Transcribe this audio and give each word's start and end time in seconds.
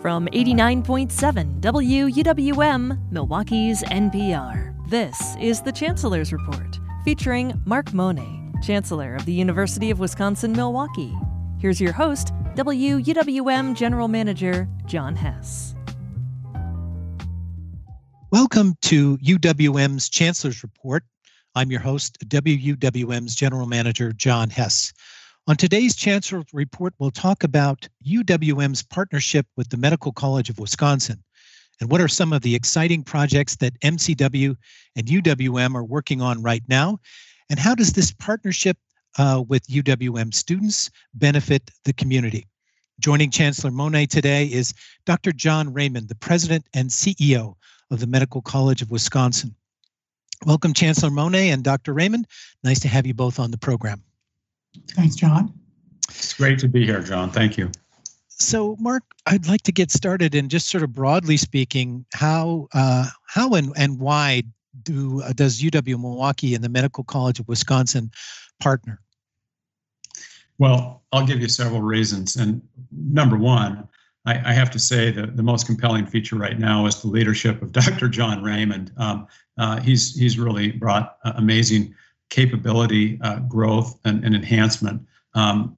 From 0.00 0.28
89.7 0.28 1.60
WUWM, 1.60 3.12
Milwaukee's 3.12 3.82
NPR, 3.82 4.74
this 4.88 5.36
is 5.38 5.60
the 5.60 5.72
Chancellor's 5.72 6.32
Report, 6.32 6.80
featuring 7.04 7.60
Mark 7.66 7.92
Mone, 7.92 8.54
Chancellor 8.62 9.14
of 9.14 9.26
the 9.26 9.34
University 9.34 9.90
of 9.90 9.98
Wisconsin 9.98 10.52
Milwaukee. 10.52 11.14
Here's 11.58 11.82
your 11.82 11.92
host, 11.92 12.32
WUWM 12.54 13.76
General 13.76 14.08
Manager 14.08 14.66
John 14.86 15.16
Hess. 15.16 15.74
Welcome 18.32 18.76
to 18.80 19.18
UWM's 19.18 20.08
Chancellor's 20.08 20.62
Report. 20.62 21.04
I'm 21.54 21.70
your 21.70 21.80
host, 21.80 22.16
WUWM's 22.26 23.34
General 23.34 23.66
Manager 23.66 24.12
John 24.12 24.48
Hess. 24.48 24.94
On 25.46 25.56
today's 25.56 25.96
Chancellor's 25.96 26.44
Report, 26.52 26.94
we'll 26.98 27.10
talk 27.10 27.42
about 27.42 27.88
UWM's 28.06 28.82
partnership 28.82 29.46
with 29.56 29.70
the 29.70 29.76
Medical 29.76 30.12
College 30.12 30.50
of 30.50 30.58
Wisconsin 30.58 31.22
and 31.80 31.90
what 31.90 32.00
are 32.00 32.08
some 32.08 32.32
of 32.32 32.42
the 32.42 32.54
exciting 32.54 33.02
projects 33.02 33.56
that 33.56 33.78
MCW 33.80 34.54
and 34.96 35.06
UWM 35.06 35.74
are 35.74 35.84
working 35.84 36.20
on 36.20 36.42
right 36.42 36.62
now, 36.68 37.00
and 37.48 37.58
how 37.58 37.74
does 37.74 37.94
this 37.94 38.12
partnership 38.12 38.76
uh, 39.18 39.42
with 39.48 39.66
UWM 39.66 40.32
students 40.32 40.90
benefit 41.14 41.70
the 41.84 41.94
community. 41.94 42.46
Joining 43.00 43.30
Chancellor 43.30 43.70
Mone 43.70 44.06
today 44.06 44.44
is 44.44 44.74
Dr. 45.06 45.32
John 45.32 45.72
Raymond, 45.72 46.08
the 46.08 46.14
President 46.14 46.66
and 46.74 46.90
CEO 46.90 47.54
of 47.90 47.98
the 47.98 48.06
Medical 48.06 48.42
College 48.42 48.82
of 48.82 48.90
Wisconsin. 48.90 49.54
Welcome, 50.46 50.74
Chancellor 50.74 51.10
Mone 51.10 51.34
and 51.34 51.64
Dr. 51.64 51.94
Raymond. 51.94 52.26
Nice 52.62 52.80
to 52.80 52.88
have 52.88 53.06
you 53.06 53.14
both 53.14 53.40
on 53.40 53.50
the 53.50 53.58
program. 53.58 54.04
Thanks, 54.90 55.16
John. 55.16 55.52
It's 56.08 56.34
great 56.34 56.58
to 56.60 56.68
be 56.68 56.84
here, 56.84 57.00
John. 57.00 57.30
Thank 57.30 57.56
you. 57.56 57.70
So, 58.28 58.76
Mark, 58.80 59.02
I'd 59.26 59.46
like 59.46 59.62
to 59.62 59.72
get 59.72 59.90
started 59.90 60.34
in 60.34 60.48
just 60.48 60.68
sort 60.68 60.82
of 60.82 60.92
broadly 60.92 61.36
speaking, 61.36 62.06
how 62.12 62.68
uh, 62.72 63.06
how 63.26 63.52
and, 63.54 63.72
and 63.76 63.98
why 63.98 64.42
do 64.82 65.22
uh, 65.22 65.32
does 65.32 65.60
UW 65.60 66.00
Milwaukee 66.00 66.54
and 66.54 66.64
the 66.64 66.68
Medical 66.68 67.04
College 67.04 67.38
of 67.38 67.48
Wisconsin 67.48 68.10
partner? 68.60 69.00
Well, 70.58 71.02
I'll 71.12 71.26
give 71.26 71.40
you 71.40 71.48
several 71.48 71.80
reasons. 71.80 72.36
And 72.36 72.60
number 72.92 73.36
one, 73.36 73.88
I, 74.26 74.50
I 74.50 74.52
have 74.52 74.70
to 74.72 74.78
say 74.78 75.10
that 75.10 75.36
the 75.36 75.42
most 75.42 75.66
compelling 75.66 76.06
feature 76.06 76.36
right 76.36 76.58
now 76.58 76.86
is 76.86 77.00
the 77.00 77.08
leadership 77.08 77.62
of 77.62 77.72
Dr. 77.72 78.08
John 78.08 78.42
Raymond. 78.42 78.92
Um, 78.96 79.26
uh, 79.58 79.80
he's 79.80 80.18
he's 80.18 80.38
really 80.38 80.72
brought 80.72 81.16
uh, 81.24 81.32
amazing 81.36 81.94
capability 82.30 83.18
uh, 83.22 83.40
growth 83.40 83.98
and, 84.04 84.24
and 84.24 84.34
enhancement. 84.34 85.02
Um, 85.34 85.76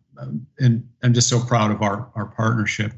and 0.60 0.88
I'm 1.02 1.14
just 1.14 1.28
so 1.28 1.40
proud 1.40 1.70
of 1.70 1.82
our, 1.82 2.10
our 2.14 2.26
partnership. 2.26 2.92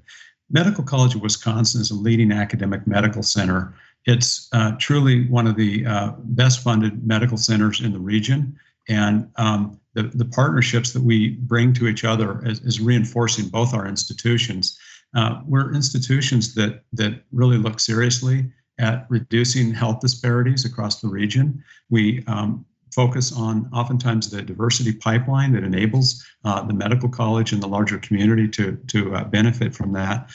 Medical 0.51 0.85
College 0.85 1.15
of 1.15 1.23
Wisconsin 1.23 1.81
is 1.81 1.91
a 1.91 1.95
leading 1.95 2.33
academic 2.33 2.87
medical 2.87 3.23
center. 3.23 3.75
It's 4.05 4.49
uh, 4.53 4.73
truly 4.79 5.27
one 5.29 5.47
of 5.47 5.57
the 5.57 5.87
uh, 5.87 6.13
best 6.19 6.63
funded 6.63 7.07
medical 7.07 7.39
centers 7.39 7.81
in 7.81 7.93
the 7.93 7.99
region. 7.99 8.59
And 8.89 9.31
um, 9.37 9.81
the, 9.95 10.03
the 10.03 10.27
partnerships 10.27 10.93
that 10.93 11.03
we 11.03 11.31
bring 11.31 11.73
to 11.75 11.89
each 11.89 12.05
other 12.05 12.45
is, 12.45 12.61
is 12.61 12.81
reinforcing 12.81 13.49
both 13.49 13.73
our 13.73 13.87
institutions. 13.87 14.79
Uh, 15.17 15.41
we're 15.47 15.73
institutions 15.73 16.55
that, 16.55 16.83
that 16.93 17.23
really 17.33 17.57
look 17.57 17.81
seriously 17.81 18.51
at 18.79 19.07
reducing 19.09 19.73
health 19.73 20.01
disparities 20.01 20.65
across 20.65 21.01
the 21.01 21.09
region. 21.09 21.63
We 21.89 22.25
um, 22.27 22.67
focus 22.95 23.33
on 23.33 23.69
oftentimes 23.73 24.31
the 24.31 24.41
diversity 24.43 24.93
pipeline 24.93 25.53
that 25.53 25.65
enables 25.65 26.25
uh, 26.45 26.63
the 26.63 26.75
medical 26.75 27.09
college 27.09 27.53
and 27.53 27.63
the 27.63 27.67
larger 27.67 27.99
community 27.99 28.47
to, 28.49 28.77
to 28.87 29.15
uh, 29.15 29.25
benefit 29.25 29.75
from 29.75 29.93
that. 29.93 30.31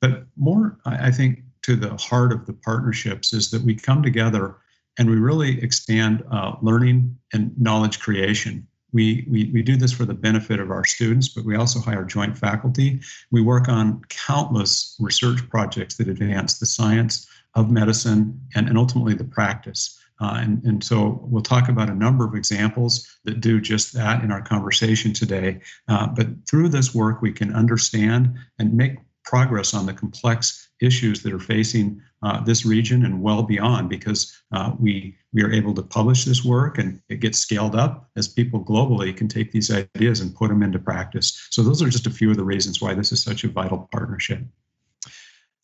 But 0.00 0.24
more, 0.36 0.78
I 0.84 1.10
think, 1.10 1.40
to 1.62 1.76
the 1.76 1.96
heart 1.96 2.32
of 2.32 2.46
the 2.46 2.52
partnerships 2.52 3.32
is 3.32 3.50
that 3.50 3.62
we 3.62 3.74
come 3.74 4.02
together 4.02 4.56
and 4.98 5.10
we 5.10 5.16
really 5.16 5.62
expand 5.62 6.22
uh, 6.30 6.52
learning 6.62 7.16
and 7.32 7.58
knowledge 7.58 7.98
creation. 8.00 8.66
We, 8.92 9.26
we, 9.28 9.50
we 9.52 9.62
do 9.62 9.76
this 9.76 9.90
for 9.90 10.04
the 10.04 10.14
benefit 10.14 10.60
of 10.60 10.70
our 10.70 10.84
students, 10.84 11.28
but 11.28 11.44
we 11.44 11.56
also 11.56 11.80
hire 11.80 12.04
joint 12.04 12.38
faculty. 12.38 13.00
We 13.32 13.40
work 13.42 13.68
on 13.68 14.02
countless 14.08 14.96
research 15.00 15.48
projects 15.48 15.96
that 15.96 16.06
advance 16.06 16.58
the 16.58 16.66
science 16.66 17.26
of 17.54 17.70
medicine 17.70 18.40
and, 18.54 18.68
and 18.68 18.78
ultimately 18.78 19.14
the 19.14 19.24
practice. 19.24 19.98
Uh, 20.24 20.36
and, 20.36 20.64
and 20.64 20.82
so 20.82 21.20
we'll 21.24 21.42
talk 21.42 21.68
about 21.68 21.90
a 21.90 21.94
number 21.94 22.24
of 22.24 22.34
examples 22.34 23.06
that 23.24 23.40
do 23.40 23.60
just 23.60 23.92
that 23.92 24.24
in 24.24 24.32
our 24.32 24.40
conversation 24.40 25.12
today. 25.12 25.60
Uh, 25.88 26.06
but 26.06 26.28
through 26.48 26.68
this 26.68 26.94
work, 26.94 27.20
we 27.20 27.30
can 27.30 27.54
understand 27.54 28.34
and 28.58 28.72
make 28.72 28.96
progress 29.22 29.74
on 29.74 29.84
the 29.84 29.92
complex 29.92 30.70
issues 30.80 31.22
that 31.22 31.32
are 31.32 31.38
facing 31.38 32.00
uh, 32.22 32.42
this 32.42 32.64
region 32.64 33.04
and 33.04 33.22
well 33.22 33.42
beyond 33.42 33.90
because 33.90 34.34
uh, 34.52 34.72
we 34.78 35.14
we 35.34 35.42
are 35.42 35.52
able 35.52 35.74
to 35.74 35.82
publish 35.82 36.24
this 36.24 36.42
work 36.44 36.78
and 36.78 37.00
it 37.10 37.20
gets 37.20 37.38
scaled 37.38 37.74
up 37.74 38.08
as 38.16 38.26
people 38.28 38.64
globally 38.64 39.14
can 39.14 39.28
take 39.28 39.52
these 39.52 39.70
ideas 39.70 40.20
and 40.20 40.34
put 40.34 40.48
them 40.48 40.62
into 40.62 40.78
practice. 40.78 41.48
So 41.50 41.62
those 41.62 41.82
are 41.82 41.88
just 41.88 42.06
a 42.06 42.10
few 42.10 42.30
of 42.30 42.36
the 42.36 42.44
reasons 42.44 42.80
why 42.80 42.94
this 42.94 43.12
is 43.12 43.22
such 43.22 43.44
a 43.44 43.48
vital 43.48 43.88
partnership. 43.92 44.40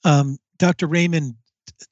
Um, 0.04 0.38
Dr. 0.58 0.86
Raymond, 0.86 1.36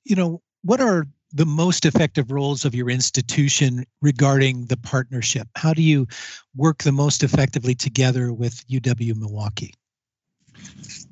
you 0.05 0.17
know, 0.17 0.43
what 0.63 0.81
are 0.81 1.07
the 1.33 1.47
most 1.47 1.85
effective 1.85 2.31
roles 2.31 2.65
of 2.65 2.75
your 2.75 2.89
institution 2.89 3.85
regarding 4.01 4.67
the 4.67 4.77
partnership? 4.77 5.49
How 5.57 5.75
do 5.75 5.83
you 5.83 6.07
work 6.57 6.83
the 6.83 6.93
most 6.93 7.23
effectively 7.23 7.75
together 7.75 8.33
with 8.33 8.67
UW 8.69 9.15
Milwaukee? 9.17 9.75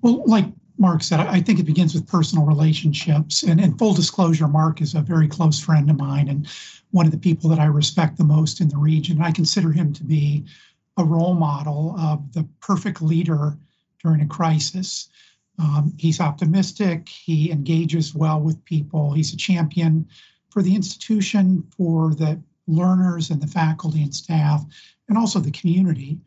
Well, 0.03 0.25
like 0.27 0.47
Mark 0.79 1.03
said, 1.03 1.21
I 1.21 1.41
think 1.41 1.59
it 1.59 1.65
begins 1.65 1.95
with 1.95 2.07
personal 2.07 2.45
relationships. 2.45 3.43
And 3.43 3.61
in 3.61 3.77
full 3.79 3.95
disclosure, 3.95 4.49
Mark 4.49 4.81
is 4.81 4.95
a 4.95 5.01
very 5.01 5.29
close 5.29 5.61
friend 5.61 5.91
of 5.91 5.97
mine 5.97 6.29
and 6.29 6.47
one 6.91 7.07
of 7.07 7.13
the 7.13 7.19
people 7.19 7.49
that 7.51 7.59
I 7.59 7.67
respect 7.67 8.17
the 8.17 8.25
most 8.25 8.61
in 8.61 8.69
the 8.69 8.79
region. 8.79 9.23
I 9.23 9.33
consider 9.33 9.73
him 9.73 9.93
to 9.95 10.05
be 10.05 10.45
a 10.97 11.05
role 11.05 11.35
model 11.35 11.95
of 11.99 12.33
the 12.33 12.47
perfect 12.61 13.03
leader 13.03 13.57
during 14.03 14.21
a 14.23 14.27
crisis. 14.27 15.09
Um, 15.59 15.95
he's 15.99 16.21
optimistic. 16.21 17.09
He 17.09 17.51
engages 17.51 18.15
well 18.15 18.41
with 18.41 18.65
people. 18.65 19.13
He's 19.13 19.33
a 19.33 19.37
champion 19.37 20.09
for 20.51 20.63
the 20.63 20.75
institution, 20.75 21.65
for 21.77 22.15
the 22.15 22.41
learners 22.67 23.31
and 23.31 23.41
the 23.41 23.47
faculty 23.47 24.03
and 24.03 24.15
staff, 24.15 24.65
and 25.09 25.17
also 25.17 25.39
the 25.39 25.51
community. 25.51 26.19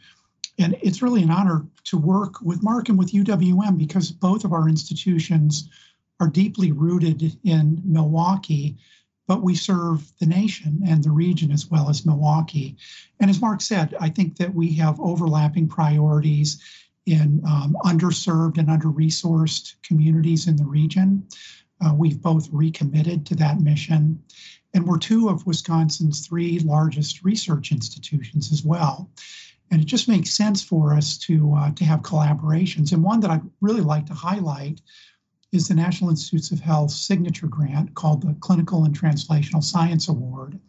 And 0.57 0.75
it's 0.81 1.01
really 1.01 1.23
an 1.23 1.31
honor 1.31 1.66
to 1.85 1.97
work 1.97 2.41
with 2.41 2.63
Mark 2.63 2.89
and 2.89 2.97
with 2.97 3.12
UWM 3.12 3.78
because 3.78 4.12
both 4.12 4.44
of 4.44 4.53
our 4.53 4.68
institutions 4.68 5.69
are 6.19 6.28
deeply 6.28 6.72
rooted 6.72 7.38
in 7.44 7.81
Milwaukee, 7.85 8.78
but 9.25 9.41
we 9.41 9.56
serve 9.56 10.12
the 10.19 10.25
nation 10.25 10.81
and 10.85 11.03
the 11.03 11.12
region 11.12 11.51
as 11.51 11.69
well 11.69 11.89
as 11.89 12.06
Milwaukee. 12.06 12.75
And 13.19 13.29
as 13.29 13.39
Mark 13.39 13.62
said, 13.62 13.95
I 14.00 14.09
think 14.09 14.38
that 14.38 14.53
we 14.53 14.73
have 14.73 15.00
overlapping 15.00 15.69
priorities 15.69 16.62
in 17.06 17.42
um, 17.48 17.76
underserved 17.84 18.58
and 18.58 18.70
under 18.70 18.88
resourced 18.88 19.76
communities 19.84 20.48
in 20.48 20.56
the 20.56 20.66
region. 20.66 21.28
Uh, 21.82 21.94
we've 21.96 22.22
both 22.22 22.48
recommitted 22.52 23.26
to 23.26 23.36
that 23.36 23.62
mission. 23.62 24.22
And 24.74 24.86
we're 24.86 25.00
two 25.00 25.30
of 25.30 25.46
Wisconsin's 25.46 26.28
three 26.28 26.60
largest 26.60 27.24
research 27.24 27.72
institutions 27.72 28.52
as 28.52 28.64
well. 28.64 29.10
And 29.72 29.82
it 29.82 29.86
just 29.86 30.08
makes 30.08 30.34
sense 30.34 30.64
for 30.64 30.94
us 30.94 31.18
to, 31.20 31.54
uh, 31.56 31.72
to 31.72 31.86
have 31.86 32.02
collaborations. 32.02 32.92
And 32.92 33.04
one 33.04 33.20
that 33.22 33.31
I'd 33.31 33.42
really 33.62 33.81
like 33.81 34.06
to 34.08 34.14
highlight 34.14 34.81
is 35.52 35.68
the 35.68 35.76
National 35.76 36.10
Institutes 36.10 36.52
of 36.52 36.60
Health 36.60 36.92
signature 36.92 37.48
grant 37.48 37.94
called 37.96 38.22
the 38.22 38.36
Clinical 38.40 38.84
and 38.84 38.98
Translational 38.98 39.64
Science 39.64 40.08
Award. 40.08 40.60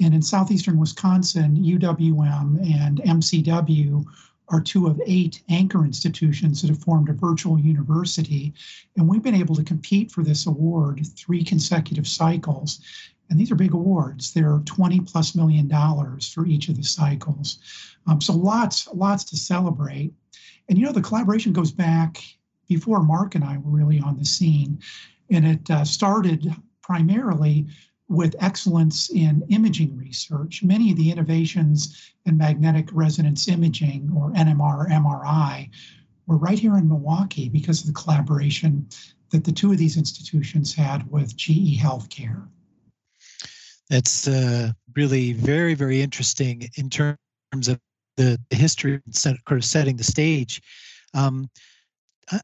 And 0.00 0.14
in 0.14 0.22
southeastern 0.22 0.78
Wisconsin, 0.78 1.56
UWM 1.56 2.60
and 2.74 2.98
MCW 2.98 4.04
are 4.50 4.60
two 4.60 4.86
of 4.86 5.00
eight 5.06 5.42
anchor 5.48 5.84
institutions 5.84 6.62
that 6.62 6.68
have 6.68 6.82
formed 6.82 7.08
a 7.08 7.12
virtual 7.12 7.58
university. 7.58 8.54
And 8.96 9.08
we've 9.08 9.22
been 9.22 9.34
able 9.34 9.54
to 9.56 9.64
compete 9.64 10.10
for 10.10 10.22
this 10.22 10.46
award 10.46 11.06
three 11.16 11.44
consecutive 11.44 12.06
cycles. 12.06 12.80
And 13.30 13.38
these 13.38 13.50
are 13.50 13.56
big 13.56 13.74
awards. 13.74 14.32
They're 14.32 14.62
20 14.64 15.00
plus 15.00 15.34
million 15.34 15.68
dollars 15.68 16.32
for 16.32 16.46
each 16.46 16.68
of 16.68 16.76
the 16.76 16.82
cycles. 16.82 17.58
Um, 18.06 18.20
so 18.20 18.32
lots, 18.32 18.88
lots 18.94 19.24
to 19.24 19.36
celebrate. 19.36 20.12
And 20.68 20.78
you 20.78 20.86
know, 20.86 20.92
the 20.92 21.02
collaboration 21.02 21.52
goes 21.52 21.72
back 21.72 22.22
before 22.68 23.02
Mark 23.02 23.34
and 23.34 23.44
I 23.44 23.58
were 23.58 23.70
really 23.70 24.00
on 24.00 24.18
the 24.18 24.24
scene. 24.24 24.80
And 25.30 25.46
it 25.46 25.70
uh, 25.70 25.84
started 25.84 26.54
primarily 26.82 27.66
with 28.08 28.34
excellence 28.40 29.10
in 29.10 29.44
imaging 29.50 29.96
research. 29.96 30.62
Many 30.62 30.90
of 30.90 30.96
the 30.96 31.10
innovations 31.10 32.12
in 32.24 32.38
magnetic 32.38 32.88
resonance 32.92 33.48
imaging, 33.48 34.10
or 34.16 34.30
NMR, 34.32 34.88
MRI, 34.88 35.68
were 36.26 36.38
right 36.38 36.58
here 36.58 36.76
in 36.76 36.88
Milwaukee 36.88 37.48
because 37.48 37.80
of 37.80 37.86
the 37.86 37.92
collaboration 37.92 38.88
that 39.30 39.44
the 39.44 39.52
two 39.52 39.72
of 39.72 39.78
these 39.78 39.98
institutions 39.98 40.74
had 40.74 41.10
with 41.10 41.36
GE 41.36 41.78
Healthcare. 41.78 42.46
That's 43.90 44.26
uh, 44.26 44.72
really 44.94 45.32
very, 45.32 45.74
very 45.74 46.00
interesting 46.00 46.68
in 46.76 46.90
terms 46.90 47.18
of 47.68 47.78
the 48.16 48.38
history, 48.50 49.00
and 49.04 49.14
sort 49.14 49.38
of 49.50 49.64
setting 49.64 49.96
the 49.96 50.04
stage. 50.04 50.60
Um, 51.14 51.48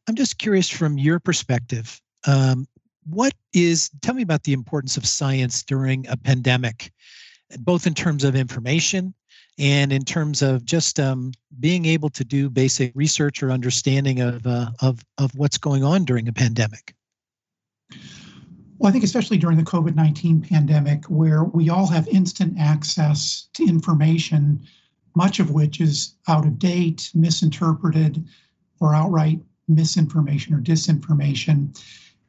I'm 0.06 0.14
just 0.14 0.38
curious 0.38 0.68
from 0.68 0.98
your 0.98 1.18
perspective. 1.18 2.00
Um, 2.26 2.66
what 3.08 3.34
is, 3.52 3.90
tell 4.02 4.14
me 4.14 4.22
about 4.22 4.44
the 4.44 4.52
importance 4.52 4.96
of 4.96 5.06
science 5.06 5.62
during 5.62 6.06
a 6.08 6.16
pandemic, 6.16 6.92
both 7.58 7.86
in 7.86 7.94
terms 7.94 8.24
of 8.24 8.34
information 8.34 9.14
and 9.58 9.92
in 9.92 10.04
terms 10.04 10.42
of 10.42 10.64
just 10.64 10.98
um, 10.98 11.32
being 11.60 11.84
able 11.84 12.10
to 12.10 12.24
do 12.24 12.50
basic 12.50 12.92
research 12.94 13.42
or 13.42 13.52
understanding 13.52 14.20
of, 14.20 14.46
uh, 14.46 14.70
of, 14.80 15.04
of 15.18 15.34
what's 15.36 15.58
going 15.58 15.84
on 15.84 16.04
during 16.04 16.26
a 16.28 16.32
pandemic? 16.32 16.94
Well, 18.78 18.88
I 18.88 18.92
think 18.92 19.04
especially 19.04 19.38
during 19.38 19.56
the 19.56 19.62
COVID 19.62 19.94
19 19.94 20.40
pandemic, 20.42 21.04
where 21.06 21.44
we 21.44 21.70
all 21.70 21.86
have 21.86 22.08
instant 22.08 22.58
access 22.58 23.48
to 23.54 23.64
information, 23.64 24.66
much 25.14 25.38
of 25.38 25.52
which 25.52 25.80
is 25.80 26.14
out 26.26 26.44
of 26.44 26.58
date, 26.58 27.10
misinterpreted, 27.14 28.26
or 28.80 28.94
outright 28.94 29.40
misinformation 29.68 30.54
or 30.54 30.58
disinformation, 30.58 31.78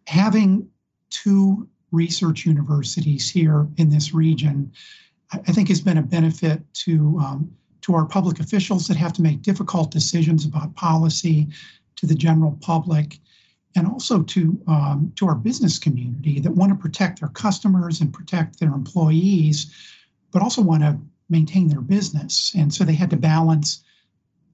having 0.07 0.67
two 1.09 1.67
research 1.91 2.45
universities 2.45 3.29
here 3.29 3.67
in 3.77 3.89
this 3.89 4.13
region, 4.13 4.71
I 5.31 5.51
think 5.51 5.69
has 5.69 5.81
been 5.81 5.97
a 5.97 6.03
benefit 6.03 6.61
to 6.85 7.19
um, 7.19 7.51
to 7.81 7.93
our 7.93 8.05
public 8.05 8.39
officials 8.39 8.87
that 8.87 8.97
have 8.97 9.13
to 9.13 9.21
make 9.21 9.43
difficult 9.43 9.91
decisions 9.91 10.45
about 10.45 10.75
policy, 10.75 11.47
to 11.97 12.07
the 12.07 12.15
general 12.15 12.57
public, 12.61 13.19
and 13.75 13.87
also 13.87 14.23
to 14.23 14.59
um, 14.67 15.11
to 15.15 15.27
our 15.27 15.35
business 15.35 15.79
community 15.79 16.39
that 16.39 16.51
want 16.51 16.71
to 16.71 16.77
protect 16.77 17.19
their 17.19 17.29
customers 17.29 18.01
and 18.01 18.13
protect 18.13 18.59
their 18.59 18.73
employees, 18.73 19.71
but 20.31 20.41
also 20.41 20.61
want 20.61 20.83
to 20.83 20.97
maintain 21.29 21.67
their 21.67 21.81
business. 21.81 22.53
And 22.55 22.73
so 22.73 22.83
they 22.83 22.93
had 22.93 23.09
to 23.09 23.17
balance 23.17 23.83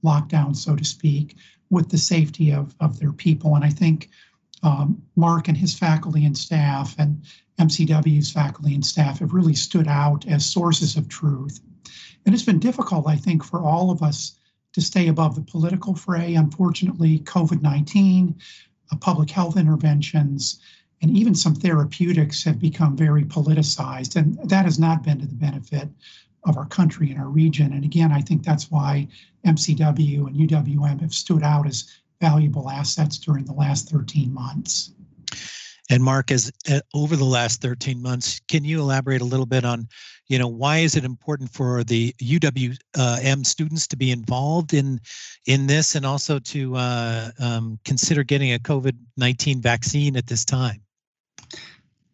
lockdown, 0.04 0.56
so 0.56 0.74
to 0.74 0.84
speak, 0.84 1.36
with 1.70 1.90
the 1.90 1.98
safety 1.98 2.52
of, 2.52 2.74
of 2.80 2.98
their 2.98 3.12
people. 3.12 3.54
And 3.54 3.64
I 3.64 3.70
think 3.70 4.10
um, 4.62 5.02
Mark 5.16 5.48
and 5.48 5.56
his 5.56 5.76
faculty 5.76 6.24
and 6.24 6.36
staff 6.36 6.94
and 6.98 7.22
MCW's 7.58 8.30
faculty 8.30 8.74
and 8.74 8.84
staff 8.84 9.18
have 9.18 9.32
really 9.32 9.54
stood 9.54 9.88
out 9.88 10.26
as 10.26 10.44
sources 10.46 10.96
of 10.96 11.08
truth. 11.08 11.60
And 12.24 12.34
it's 12.34 12.44
been 12.44 12.58
difficult, 12.58 13.06
I 13.06 13.16
think, 13.16 13.44
for 13.44 13.60
all 13.60 13.90
of 13.90 14.02
us 14.02 14.38
to 14.72 14.80
stay 14.80 15.08
above 15.08 15.34
the 15.34 15.42
political 15.42 15.94
fray. 15.94 16.34
Unfortunately, 16.34 17.18
COVID 17.20 17.62
19, 17.62 18.36
uh, 18.90 18.96
public 18.96 19.30
health 19.30 19.56
interventions, 19.56 20.60
and 21.02 21.16
even 21.16 21.34
some 21.34 21.54
therapeutics 21.54 22.44
have 22.44 22.58
become 22.60 22.96
very 22.96 23.24
politicized. 23.24 24.16
And 24.16 24.38
that 24.48 24.64
has 24.64 24.78
not 24.78 25.02
been 25.02 25.18
to 25.18 25.26
the 25.26 25.34
benefit 25.34 25.88
of 26.44 26.56
our 26.56 26.66
country 26.66 27.10
and 27.10 27.20
our 27.20 27.28
region. 27.28 27.72
And 27.72 27.84
again, 27.84 28.12
I 28.12 28.20
think 28.20 28.42
that's 28.42 28.70
why 28.70 29.08
MCW 29.46 30.26
and 30.26 30.36
UWM 30.36 31.00
have 31.00 31.14
stood 31.14 31.42
out 31.42 31.66
as 31.66 32.01
valuable 32.22 32.70
assets 32.70 33.18
during 33.18 33.44
the 33.44 33.52
last 33.52 33.90
13 33.90 34.32
months. 34.32 34.92
And 35.90 36.02
Mark, 36.02 36.30
as 36.30 36.50
uh, 36.70 36.80
over 36.94 37.16
the 37.16 37.24
last 37.24 37.60
13 37.60 38.00
months, 38.00 38.40
can 38.48 38.64
you 38.64 38.80
elaborate 38.80 39.20
a 39.20 39.26
little 39.26 39.44
bit 39.44 39.64
on, 39.64 39.88
you 40.28 40.38
know, 40.38 40.46
why 40.46 40.78
is 40.78 40.94
it 40.94 41.04
important 41.04 41.50
for 41.50 41.82
the 41.82 42.14
UWM 42.22 43.44
students 43.44 43.88
to 43.88 43.96
be 43.96 44.12
involved 44.12 44.72
in 44.72 45.00
in 45.46 45.66
this, 45.66 45.96
and 45.96 46.06
also 46.06 46.38
to 46.38 46.76
uh, 46.76 47.30
um, 47.40 47.78
consider 47.84 48.22
getting 48.22 48.54
a 48.54 48.58
COVID-19 48.58 49.60
vaccine 49.60 50.16
at 50.16 50.28
this 50.28 50.44
time? 50.44 50.80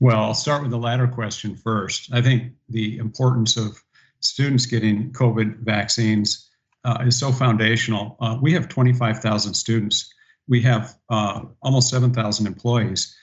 Well, 0.01 0.21
I'll 0.21 0.35
start 0.35 0.63
with 0.63 0.71
the 0.71 0.79
latter 0.79 1.07
question 1.07 1.55
first. 1.55 2.09
I 2.13 2.23
think 2.23 2.53
the 2.71 2.97
importance 2.97 3.57
of 3.59 3.81
students 4.21 4.65
getting 4.65 5.13
COVID 5.13 5.59
vaccines 5.59 6.48
uh, 6.89 7.05
is 7.05 7.19
so 7.19 7.31
foundational. 7.31 8.17
Uh, 8.21 8.39
we 8.41 8.53
have 8.53 8.69
25,000 8.69 9.53
students. 9.53 10.13
We 10.49 10.63
have 10.63 10.95
uh, 11.11 11.43
almost 11.63 11.91
7,000 11.91 12.47
employees. 12.47 13.15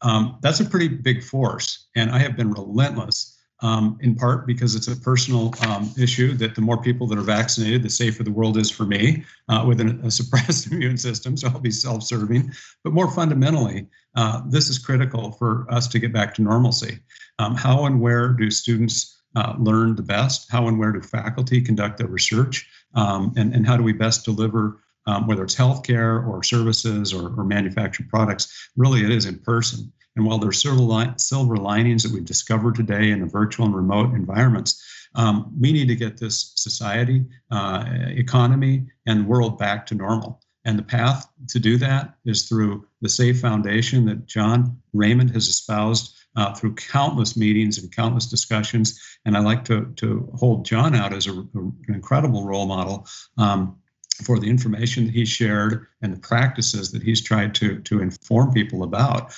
Um, 0.00 0.38
that's 0.42 0.58
a 0.58 0.64
pretty 0.64 0.88
big 0.88 1.22
force, 1.22 1.86
and 1.94 2.10
I 2.10 2.18
have 2.18 2.36
been 2.36 2.50
relentless. 2.50 3.38
Um, 3.64 3.96
in 4.00 4.16
part 4.16 4.44
because 4.44 4.74
it's 4.74 4.88
a 4.88 4.96
personal 4.96 5.54
um, 5.68 5.88
issue 5.96 6.32
that 6.32 6.56
the 6.56 6.60
more 6.60 6.82
people 6.82 7.06
that 7.06 7.16
are 7.16 7.22
vaccinated, 7.22 7.84
the 7.84 7.90
safer 7.90 8.24
the 8.24 8.32
world 8.32 8.56
is 8.56 8.72
for 8.72 8.82
me 8.82 9.24
uh, 9.48 9.64
with 9.64 9.80
an, 9.80 10.04
a 10.04 10.10
suppressed 10.18 10.72
immune 10.72 10.96
system. 10.96 11.36
So 11.36 11.46
I'll 11.46 11.60
be 11.60 11.70
self 11.70 12.02
serving. 12.02 12.50
But 12.82 12.92
more 12.92 13.08
fundamentally, 13.08 13.86
uh, 14.16 14.42
this 14.48 14.68
is 14.68 14.80
critical 14.80 15.30
for 15.30 15.64
us 15.70 15.86
to 15.88 16.00
get 16.00 16.12
back 16.12 16.34
to 16.34 16.42
normalcy. 16.42 16.98
Um, 17.38 17.54
how 17.54 17.84
and 17.84 18.00
where 18.00 18.30
do 18.30 18.50
students 18.50 19.22
uh, 19.36 19.54
learn 19.58 19.94
the 19.94 20.02
best? 20.02 20.50
How 20.50 20.66
and 20.66 20.76
where 20.76 20.90
do 20.90 21.00
faculty 21.00 21.60
conduct 21.60 21.98
their 21.98 22.08
research? 22.08 22.68
Um, 22.94 23.32
and, 23.36 23.54
and 23.54 23.66
how 23.66 23.76
do 23.76 23.82
we 23.82 23.92
best 23.92 24.24
deliver, 24.24 24.80
um, 25.06 25.26
whether 25.26 25.42
it's 25.42 25.54
healthcare 25.54 26.26
or 26.26 26.42
services 26.42 27.12
or, 27.12 27.34
or 27.38 27.44
manufactured 27.44 28.08
products? 28.08 28.70
Really, 28.76 29.04
it 29.04 29.10
is 29.10 29.26
in 29.26 29.38
person. 29.38 29.92
And 30.16 30.26
while 30.26 30.38
there's 30.38 30.60
silver, 30.60 30.80
li- 30.80 31.14
silver 31.16 31.56
linings 31.56 32.02
that 32.02 32.12
we've 32.12 32.24
discovered 32.24 32.74
today 32.74 33.10
in 33.10 33.20
the 33.20 33.26
virtual 33.26 33.66
and 33.66 33.74
remote 33.74 34.14
environments, 34.14 34.82
um, 35.14 35.52
we 35.58 35.72
need 35.72 35.88
to 35.88 35.96
get 35.96 36.18
this 36.18 36.52
society, 36.56 37.24
uh, 37.50 37.84
economy, 38.08 38.86
and 39.06 39.26
world 39.26 39.58
back 39.58 39.86
to 39.86 39.94
normal. 39.94 40.40
And 40.64 40.78
the 40.78 40.82
path 40.84 41.26
to 41.48 41.58
do 41.58 41.76
that 41.78 42.14
is 42.24 42.48
through 42.48 42.86
the 43.00 43.08
safe 43.08 43.40
foundation 43.40 44.06
that 44.06 44.26
John 44.26 44.80
Raymond 44.92 45.30
has 45.30 45.48
espoused 45.48 46.16
uh, 46.36 46.54
through 46.54 46.74
countless 46.74 47.36
meetings 47.36 47.78
and 47.78 47.94
countless 47.94 48.26
discussions. 48.26 49.00
And 49.24 49.36
I 49.36 49.40
like 49.40 49.64
to, 49.66 49.86
to 49.96 50.30
hold 50.34 50.64
John 50.64 50.94
out 50.94 51.12
as 51.12 51.26
a, 51.26 51.32
a, 51.32 51.60
an 51.60 51.94
incredible 51.94 52.44
role 52.44 52.66
model 52.66 53.06
um, 53.38 53.76
for 54.24 54.38
the 54.38 54.48
information 54.48 55.06
that 55.06 55.14
he 55.14 55.24
shared 55.24 55.86
and 56.00 56.12
the 56.12 56.20
practices 56.20 56.90
that 56.92 57.02
he's 57.02 57.20
tried 57.20 57.54
to, 57.56 57.80
to 57.80 58.00
inform 58.00 58.52
people 58.52 58.82
about. 58.82 59.32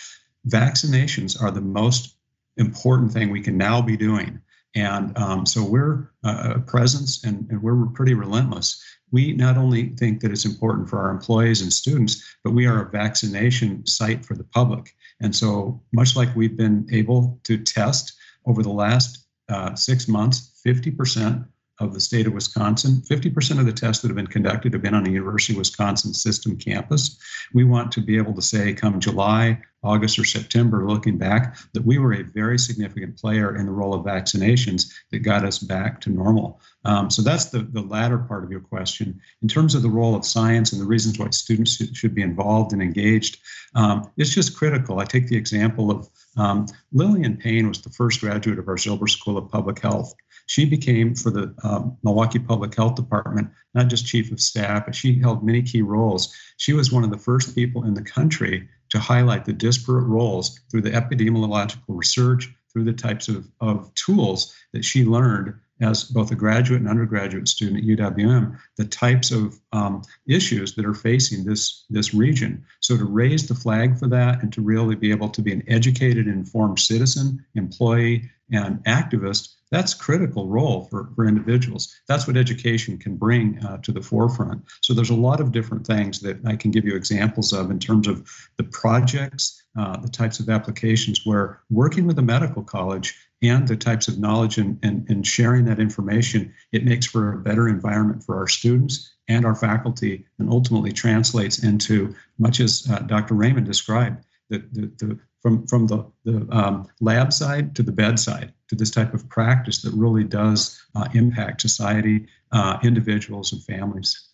Vaccinations 0.48 1.40
are 1.40 1.50
the 1.50 1.60
most 1.60 2.16
important 2.56 3.12
thing 3.12 3.30
we 3.30 3.40
can 3.40 3.56
now 3.56 3.80
be 3.82 3.96
doing. 3.96 4.40
And 4.76 5.16
um, 5.16 5.46
so 5.46 5.64
we're 5.64 6.10
a 6.24 6.58
presence 6.58 7.22
and, 7.24 7.46
and 7.50 7.62
we're 7.62 7.86
pretty 7.86 8.14
relentless. 8.14 8.82
We 9.12 9.32
not 9.32 9.56
only 9.56 9.90
think 9.90 10.20
that 10.20 10.32
it's 10.32 10.44
important 10.44 10.90
for 10.90 10.98
our 10.98 11.10
employees 11.10 11.62
and 11.62 11.72
students, 11.72 12.22
but 12.42 12.50
we 12.50 12.66
are 12.66 12.82
a 12.82 12.90
vaccination 12.90 13.86
site 13.86 14.24
for 14.24 14.34
the 14.34 14.44
public. 14.44 14.94
And 15.20 15.34
so, 15.34 15.82
much 15.92 16.16
like 16.16 16.34
we've 16.34 16.56
been 16.56 16.86
able 16.92 17.40
to 17.44 17.56
test 17.58 18.14
over 18.46 18.62
the 18.62 18.72
last 18.72 19.26
uh, 19.48 19.74
six 19.74 20.08
months, 20.08 20.60
50% 20.66 21.46
of 21.80 21.92
the 21.92 22.00
state 22.00 22.26
of 22.26 22.32
Wisconsin. 22.32 23.02
50% 23.08 23.58
of 23.58 23.66
the 23.66 23.72
tests 23.72 24.02
that 24.02 24.08
have 24.08 24.16
been 24.16 24.26
conducted 24.26 24.72
have 24.72 24.82
been 24.82 24.94
on 24.94 25.04
the 25.04 25.10
University 25.10 25.54
of 25.54 25.58
Wisconsin 25.58 26.14
system 26.14 26.56
campus. 26.56 27.18
We 27.52 27.64
want 27.64 27.90
to 27.92 28.00
be 28.00 28.16
able 28.16 28.34
to 28.34 28.42
say, 28.42 28.72
come 28.74 29.00
July, 29.00 29.60
August, 29.82 30.18
or 30.18 30.24
September, 30.24 30.88
looking 30.88 31.18
back, 31.18 31.56
that 31.72 31.84
we 31.84 31.98
were 31.98 32.14
a 32.14 32.22
very 32.22 32.58
significant 32.58 33.18
player 33.18 33.56
in 33.56 33.66
the 33.66 33.72
role 33.72 33.92
of 33.92 34.06
vaccinations 34.06 34.92
that 35.10 35.18
got 35.18 35.44
us 35.44 35.58
back 35.58 36.00
to 36.00 36.10
normal. 36.10 36.60
Um, 36.84 37.10
so 37.10 37.22
that's 37.22 37.46
the, 37.46 37.60
the 37.60 37.82
latter 37.82 38.18
part 38.18 38.44
of 38.44 38.50
your 38.50 38.60
question. 38.60 39.20
In 39.42 39.48
terms 39.48 39.74
of 39.74 39.82
the 39.82 39.90
role 39.90 40.14
of 40.14 40.24
science 40.24 40.72
and 40.72 40.80
the 40.80 40.86
reasons 40.86 41.18
why 41.18 41.28
students 41.30 41.76
should 41.96 42.14
be 42.14 42.22
involved 42.22 42.72
and 42.72 42.82
engaged, 42.82 43.38
um, 43.74 44.10
it's 44.16 44.34
just 44.34 44.56
critical. 44.56 45.00
I 45.00 45.04
take 45.04 45.28
the 45.28 45.36
example 45.36 45.90
of 45.90 46.08
um, 46.36 46.66
Lillian 46.92 47.36
Payne 47.36 47.68
was 47.68 47.82
the 47.82 47.90
first 47.90 48.20
graduate 48.20 48.58
of 48.58 48.68
our 48.68 48.76
Zilber 48.76 49.08
School 49.08 49.36
of 49.36 49.50
Public 49.50 49.80
Health. 49.80 50.14
She 50.46 50.64
became, 50.64 51.14
for 51.14 51.30
the 51.30 51.54
um, 51.62 51.96
Milwaukee 52.02 52.38
Public 52.38 52.74
Health 52.74 52.96
Department, 52.96 53.50
not 53.72 53.88
just 53.88 54.06
chief 54.06 54.30
of 54.30 54.40
staff, 54.40 54.84
but 54.84 54.94
she 54.94 55.18
held 55.18 55.42
many 55.44 55.62
key 55.62 55.82
roles. 55.82 56.34
She 56.58 56.74
was 56.74 56.92
one 56.92 57.04
of 57.04 57.10
the 57.10 57.18
first 57.18 57.54
people 57.54 57.84
in 57.84 57.94
the 57.94 58.02
country 58.02 58.68
to 58.90 58.98
highlight 58.98 59.44
the 59.44 59.52
disparate 59.52 60.06
roles 60.06 60.60
through 60.70 60.82
the 60.82 60.90
epidemiological 60.90 61.82
research, 61.88 62.52
through 62.72 62.84
the 62.84 62.92
types 62.92 63.28
of, 63.28 63.48
of 63.60 63.92
tools 63.94 64.54
that 64.72 64.84
she 64.84 65.04
learned 65.04 65.54
as 65.84 66.04
both 66.04 66.30
a 66.30 66.34
graduate 66.34 66.80
and 66.80 66.88
undergraduate 66.88 67.48
student 67.48 67.78
at 67.78 67.98
UWM, 67.98 68.58
the 68.76 68.84
types 68.84 69.30
of 69.30 69.58
um, 69.72 70.02
issues 70.26 70.74
that 70.74 70.86
are 70.86 70.94
facing 70.94 71.44
this, 71.44 71.84
this 71.90 72.14
region. 72.14 72.64
So 72.80 72.96
to 72.96 73.04
raise 73.04 73.46
the 73.46 73.54
flag 73.54 73.98
for 73.98 74.08
that 74.08 74.42
and 74.42 74.52
to 74.54 74.62
really 74.62 74.94
be 74.94 75.10
able 75.10 75.28
to 75.30 75.42
be 75.42 75.52
an 75.52 75.62
educated, 75.68 76.26
informed 76.26 76.78
citizen, 76.78 77.44
employee, 77.54 78.30
and 78.52 78.82
activist 78.84 79.54
that's 79.74 79.92
critical 79.92 80.46
role 80.46 80.84
for, 80.84 81.10
for 81.16 81.26
individuals. 81.26 81.92
That's 82.06 82.28
what 82.28 82.36
education 82.36 82.96
can 82.96 83.16
bring 83.16 83.58
uh, 83.64 83.78
to 83.78 83.90
the 83.90 84.00
forefront. 84.00 84.62
So 84.82 84.94
there's 84.94 85.10
a 85.10 85.16
lot 85.16 85.40
of 85.40 85.50
different 85.50 85.84
things 85.84 86.20
that 86.20 86.38
I 86.46 86.54
can 86.54 86.70
give 86.70 86.84
you 86.84 86.94
examples 86.94 87.52
of 87.52 87.72
in 87.72 87.80
terms 87.80 88.06
of 88.06 88.30
the 88.56 88.62
projects, 88.62 89.60
uh, 89.76 89.96
the 89.96 90.08
types 90.08 90.38
of 90.38 90.48
applications 90.48 91.22
where 91.26 91.60
working 91.70 92.06
with 92.06 92.20
a 92.20 92.22
medical 92.22 92.62
college 92.62 93.18
and 93.48 93.66
the 93.68 93.76
types 93.76 94.08
of 94.08 94.18
knowledge 94.18 94.58
and, 94.58 94.78
and, 94.82 95.08
and 95.08 95.26
sharing 95.26 95.64
that 95.66 95.80
information, 95.80 96.52
it 96.72 96.84
makes 96.84 97.06
for 97.06 97.32
a 97.32 97.38
better 97.38 97.68
environment 97.68 98.22
for 98.22 98.36
our 98.36 98.48
students 98.48 99.14
and 99.28 99.44
our 99.44 99.54
faculty 99.54 100.24
and 100.38 100.50
ultimately 100.50 100.92
translates 100.92 101.62
into 101.62 102.14
much 102.38 102.60
as 102.60 102.86
uh, 102.90 102.98
Dr. 103.00 103.34
Raymond 103.34 103.66
described, 103.66 104.24
the, 104.50 104.58
the, 104.72 104.92
the 104.98 105.18
from 105.40 105.66
from 105.66 105.86
the, 105.86 106.04
the 106.24 106.46
um, 106.50 106.86
lab 107.00 107.32
side 107.32 107.76
to 107.76 107.82
the 107.82 107.92
bedside 107.92 108.52
to 108.68 108.74
this 108.74 108.90
type 108.90 109.12
of 109.12 109.28
practice 109.28 109.82
that 109.82 109.92
really 109.92 110.24
does 110.24 110.82
uh, 110.94 111.06
impact 111.12 111.60
society, 111.60 112.26
uh, 112.52 112.78
individuals, 112.82 113.52
and 113.52 113.62
families. 113.64 114.30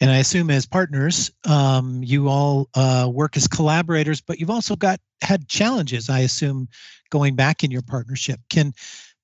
And 0.00 0.10
I 0.10 0.18
assume 0.18 0.50
as 0.50 0.66
partners, 0.66 1.30
um, 1.44 2.02
you 2.02 2.28
all 2.28 2.68
uh, 2.74 3.08
work 3.10 3.36
as 3.36 3.48
collaborators, 3.48 4.20
but 4.20 4.38
you've 4.38 4.50
also 4.50 4.76
got 4.76 5.00
had 5.22 5.48
challenges, 5.48 6.10
I 6.10 6.20
assume, 6.20 6.68
going 7.10 7.34
back 7.34 7.64
in 7.64 7.70
your 7.70 7.82
partnership. 7.82 8.40
Can 8.50 8.74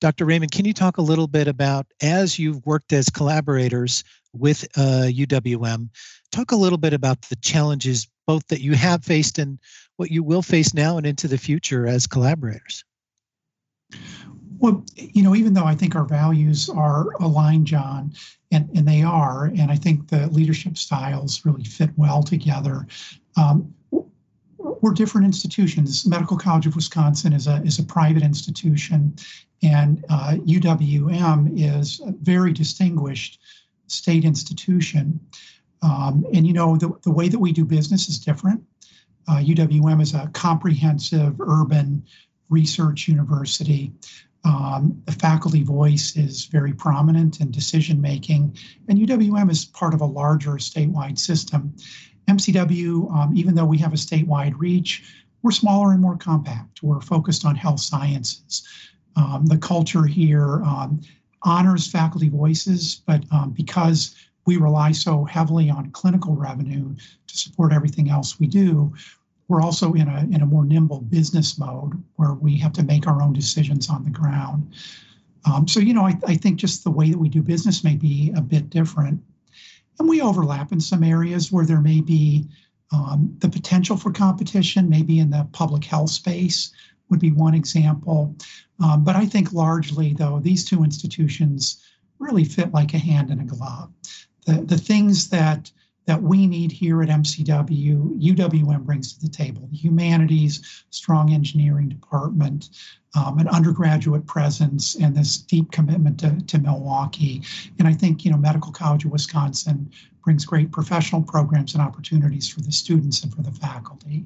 Dr. 0.00 0.25
Raymond, 0.25 0.50
can 0.50 0.64
you 0.64 0.73
talk 0.73 0.97
a 0.97 1.02
little 1.02 1.29
bit 1.29 1.47
about 1.47 1.87
as 2.00 2.38
you've 2.38 2.64
worked 2.67 2.93
as 2.93 3.09
collaborators 3.09 4.02
with 4.33 4.64
uh, 4.76 5.07
UWM, 5.09 5.91
talk 6.33 6.50
a 6.50 6.57
little 6.57 6.79
bit 6.79 6.93
about 6.93 7.23
the 7.23 7.37
challenges 7.37 8.09
both 8.26 8.47
that 8.49 8.61
you 8.61 8.73
have 8.73 9.05
faced 9.05 9.38
and 9.38 9.59
what 9.97 10.11
you 10.11 10.23
will 10.23 10.43
face 10.43 10.75
now 10.75 10.97
and 10.97 11.07
into 11.07 11.29
the 11.29 11.38
future 11.38 11.87
as 11.87 12.07
collaborators? 12.07 12.85
Well, 14.62 14.85
you 14.95 15.25
know, 15.25 15.35
even 15.35 15.54
though 15.54 15.64
I 15.64 15.75
think 15.75 15.97
our 15.97 16.04
values 16.04 16.69
are 16.69 17.11
aligned, 17.21 17.66
John, 17.66 18.12
and, 18.52 18.71
and 18.76 18.87
they 18.87 19.02
are, 19.02 19.47
and 19.47 19.73
I 19.73 19.76
think 19.76 20.09
the 20.09 20.28
leadership 20.28 20.78
styles 20.78 21.45
really 21.45 21.64
fit 21.64 21.90
well 21.97 22.23
together. 22.23 22.87
Um, 23.37 23.75
we're 24.59 24.92
different 24.92 25.25
institutions. 25.26 26.07
Medical 26.07 26.37
College 26.37 26.66
of 26.66 26.76
Wisconsin 26.76 27.33
is 27.33 27.49
a 27.49 27.61
is 27.64 27.81
a 27.81 27.83
private 27.83 28.23
institution, 28.23 29.16
and 29.64 30.04
uh, 30.09 30.37
UWM 30.47 31.52
is 31.57 32.00
a 32.07 32.12
very 32.23 32.52
distinguished 32.52 33.40
state 33.88 34.25
institution. 34.25 35.19
Um, 35.83 36.25
and 36.33 36.47
you 36.47 36.52
know 36.52 36.76
the, 36.76 36.92
the 37.02 37.11
way 37.11 37.28
that 37.28 37.38
we 37.40 37.50
do 37.50 37.64
business 37.64 38.09
is 38.09 38.21
different. 38.21 38.62
Uh, 39.26 39.38
UWM 39.38 40.00
is 40.00 40.14
a 40.14 40.31
comprehensive 40.35 41.40
urban 41.40 42.04
research 42.49 43.09
university. 43.09 43.92
Um, 44.45 45.01
the 45.07 45.13
faculty 45.13 45.63
voice 45.63 46.17
is 46.17 46.47
very 46.47 46.73
prominent 46.73 47.41
in 47.41 47.51
decision 47.51 48.01
making, 48.01 48.57
and 48.89 48.99
UWM 48.99 49.51
is 49.51 49.65
part 49.65 49.95
of 49.95 50.01
a 50.01 50.07
larger 50.07 50.53
statewide 50.53 51.19
system. 51.19 51.75
MCW, 52.29 53.13
um, 53.13 53.37
even 53.37 53.55
though 53.55 53.65
we 53.65 53.79
have 53.79 53.93
a 53.93 53.97
statewide 53.97 54.55
reach, 54.57 55.05
we're 55.43 55.51
smaller 55.51 55.93
and 55.93 56.01
more 56.01 56.17
compact. 56.17 56.83
We're 56.83 57.01
focused 57.01 57.45
on 57.45 57.55
health 57.55 57.81
sciences. 57.81 58.67
Um, 59.17 59.47
the 59.47 59.59
culture 59.59 60.07
here 60.07 60.63
um, 60.63 61.01
honors 61.43 61.87
faculty 61.87 62.29
voices, 62.29 63.03
but 63.07 63.25
um, 63.31 63.51
because 63.51 64.15
we 64.47 64.57
rely 64.57 64.93
so 64.93 65.25
heavily 65.25 65.71
on 65.71 65.91
clinical 65.91 66.35
revenue 66.35 66.95
to 67.27 67.39
support 67.39 67.73
everything 67.73 68.11
else 68.11 68.41
we 68.41 68.47
do, 68.47 68.93
we're 69.53 69.61
also 69.61 69.93
in 69.93 70.09
a 70.09 70.21
in 70.33 70.41
a 70.41 70.47
more 70.47 70.65
nimble 70.65 71.03
business 71.03 71.59
mode 71.59 72.03
where 72.17 72.33
we 72.33 72.57
have 72.57 72.73
to 72.73 72.83
make 72.83 73.07
our 73.07 73.21
own 73.21 73.35
decisions 73.35 73.91
on 73.91 74.03
the 74.03 74.11
ground. 74.11 74.73
Um, 75.45 75.69
so 75.69 75.79
you 75.79 75.93
know, 75.93 76.07
I, 76.07 76.15
I 76.27 76.37
think 76.37 76.59
just 76.59 76.85
the 76.85 76.91
way 76.91 77.11
that 77.11 77.19
we 77.19 77.29
do 77.29 77.43
business 77.43 77.85
may 77.85 77.95
be 77.95 78.33
a 78.35 78.41
bit 78.41 78.71
different, 78.71 79.21
and 79.99 80.09
we 80.09 80.23
overlap 80.23 80.73
in 80.73 80.81
some 80.81 81.05
areas 81.05 81.53
where 81.53 81.67
there 81.67 81.83
may 81.83 82.01
be 82.01 82.49
um, 82.93 83.37
the 83.41 83.49
potential 83.49 83.99
for 83.99 84.11
competition, 84.11 84.89
maybe 84.89 85.19
in 85.19 85.29
the 85.29 85.47
public 85.53 85.85
health 85.85 86.11
space 86.11 86.73
would 87.11 87.21
be 87.21 87.31
one 87.31 87.55
example. 87.55 88.35
Um, 88.83 89.05
but 89.05 89.17
I 89.17 89.27
think 89.27 89.53
largely, 89.53 90.15
though, 90.15 90.41
these 90.41 90.65
two 90.65 90.83
institutions 90.83 91.85
really 92.19 92.45
fit 92.45 92.73
like 92.73 92.95
a 92.95 92.99
hand 92.99 93.31
in 93.31 93.41
a 93.41 93.45
glove. 93.45 93.91
The, 94.47 94.63
the 94.63 94.79
things 94.79 95.29
that 95.29 95.71
that 96.07 96.23
we 96.23 96.47
need 96.47 96.73
here 96.73 97.03
at 97.03 97.09
MCW, 97.09 98.21
UWM 98.21 98.85
brings 98.85 99.13
to 99.13 99.21
the 99.21 99.29
table 99.29 99.69
the 99.71 99.77
humanities, 99.77 100.85
strong 100.91 101.33
engineering 101.33 101.89
department, 101.89 102.71
um, 103.15 103.39
an 103.39 103.49
undergraduate 103.49 104.27
presence, 104.27 104.97
and 104.97 105.15
this 105.15 105.37
deep 105.39 105.71
commitment 105.71 106.19
to, 106.21 106.41
to 106.47 106.59
Milwaukee. 106.59 107.43
And 107.79 107.87
I 107.87 107.93
think, 107.93 108.25
you 108.25 108.31
know, 108.31 108.37
Medical 108.37 108.73
College 108.73 109.05
of 109.05 109.13
Wisconsin 109.13 109.91
brings 110.25 110.45
great 110.45 110.73
professional 110.73 111.23
programs 111.23 111.75
and 111.75 111.83
opportunities 111.83 112.49
for 112.49 112.61
the 112.61 112.73
students 112.73 113.23
and 113.23 113.33
for 113.33 113.43
the 113.43 113.53
faculty. 113.53 114.25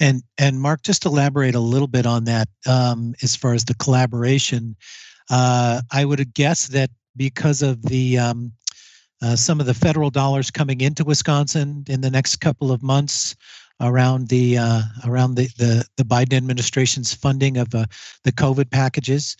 And 0.00 0.22
and 0.38 0.60
Mark, 0.60 0.82
just 0.82 1.04
elaborate 1.04 1.54
a 1.54 1.60
little 1.60 1.86
bit 1.86 2.04
on 2.04 2.24
that 2.24 2.48
um, 2.66 3.14
as 3.22 3.36
far 3.36 3.54
as 3.54 3.64
the 3.64 3.74
collaboration. 3.74 4.76
Uh, 5.30 5.82
I 5.90 6.04
would 6.04 6.34
guess 6.34 6.68
that 6.68 6.90
because 7.16 7.62
of 7.62 7.80
the 7.82 8.18
um, 8.18 8.52
uh, 9.24 9.34
some 9.34 9.58
of 9.58 9.64
the 9.64 9.72
federal 9.72 10.10
dollars 10.10 10.50
coming 10.50 10.82
into 10.82 11.02
Wisconsin 11.02 11.82
in 11.88 12.02
the 12.02 12.10
next 12.10 12.36
couple 12.36 12.70
of 12.70 12.82
months 12.82 13.34
around 13.80 14.28
the 14.28 14.58
uh, 14.58 14.82
around 15.06 15.36
the, 15.36 15.48
the, 15.56 15.84
the 15.96 16.04
Biden 16.04 16.34
administration's 16.34 17.14
funding 17.14 17.56
of 17.56 17.74
uh, 17.74 17.86
the 18.24 18.32
COVID 18.32 18.70
packages. 18.70 19.34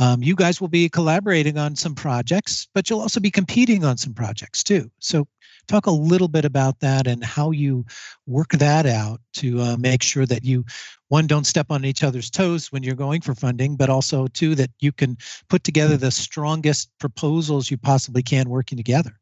Um, 0.00 0.22
you 0.22 0.34
guys 0.34 0.60
will 0.60 0.68
be 0.68 0.88
collaborating 0.88 1.58
on 1.58 1.76
some 1.76 1.94
projects, 1.94 2.66
but 2.74 2.90
you'll 2.90 3.02
also 3.02 3.20
be 3.20 3.30
competing 3.30 3.84
on 3.84 3.96
some 3.98 4.14
projects 4.14 4.64
too. 4.64 4.90
So, 4.98 5.28
talk 5.68 5.86
a 5.86 5.92
little 5.92 6.26
bit 6.26 6.44
about 6.44 6.80
that 6.80 7.06
and 7.06 7.22
how 7.22 7.52
you 7.52 7.84
work 8.26 8.50
that 8.52 8.86
out 8.86 9.20
to 9.34 9.60
uh, 9.60 9.76
make 9.76 10.02
sure 10.02 10.26
that 10.26 10.44
you, 10.44 10.64
one, 11.08 11.28
don't 11.28 11.46
step 11.46 11.66
on 11.70 11.84
each 11.84 12.02
other's 12.02 12.30
toes 12.30 12.72
when 12.72 12.82
you're 12.82 12.96
going 12.96 13.20
for 13.20 13.36
funding, 13.36 13.76
but 13.76 13.88
also 13.88 14.26
two, 14.26 14.56
that 14.56 14.70
you 14.80 14.90
can 14.90 15.16
put 15.48 15.62
together 15.62 15.96
the 15.96 16.10
strongest 16.10 16.90
proposals 16.98 17.70
you 17.70 17.76
possibly 17.76 18.22
can 18.22 18.48
working 18.48 18.76
together. 18.76 19.19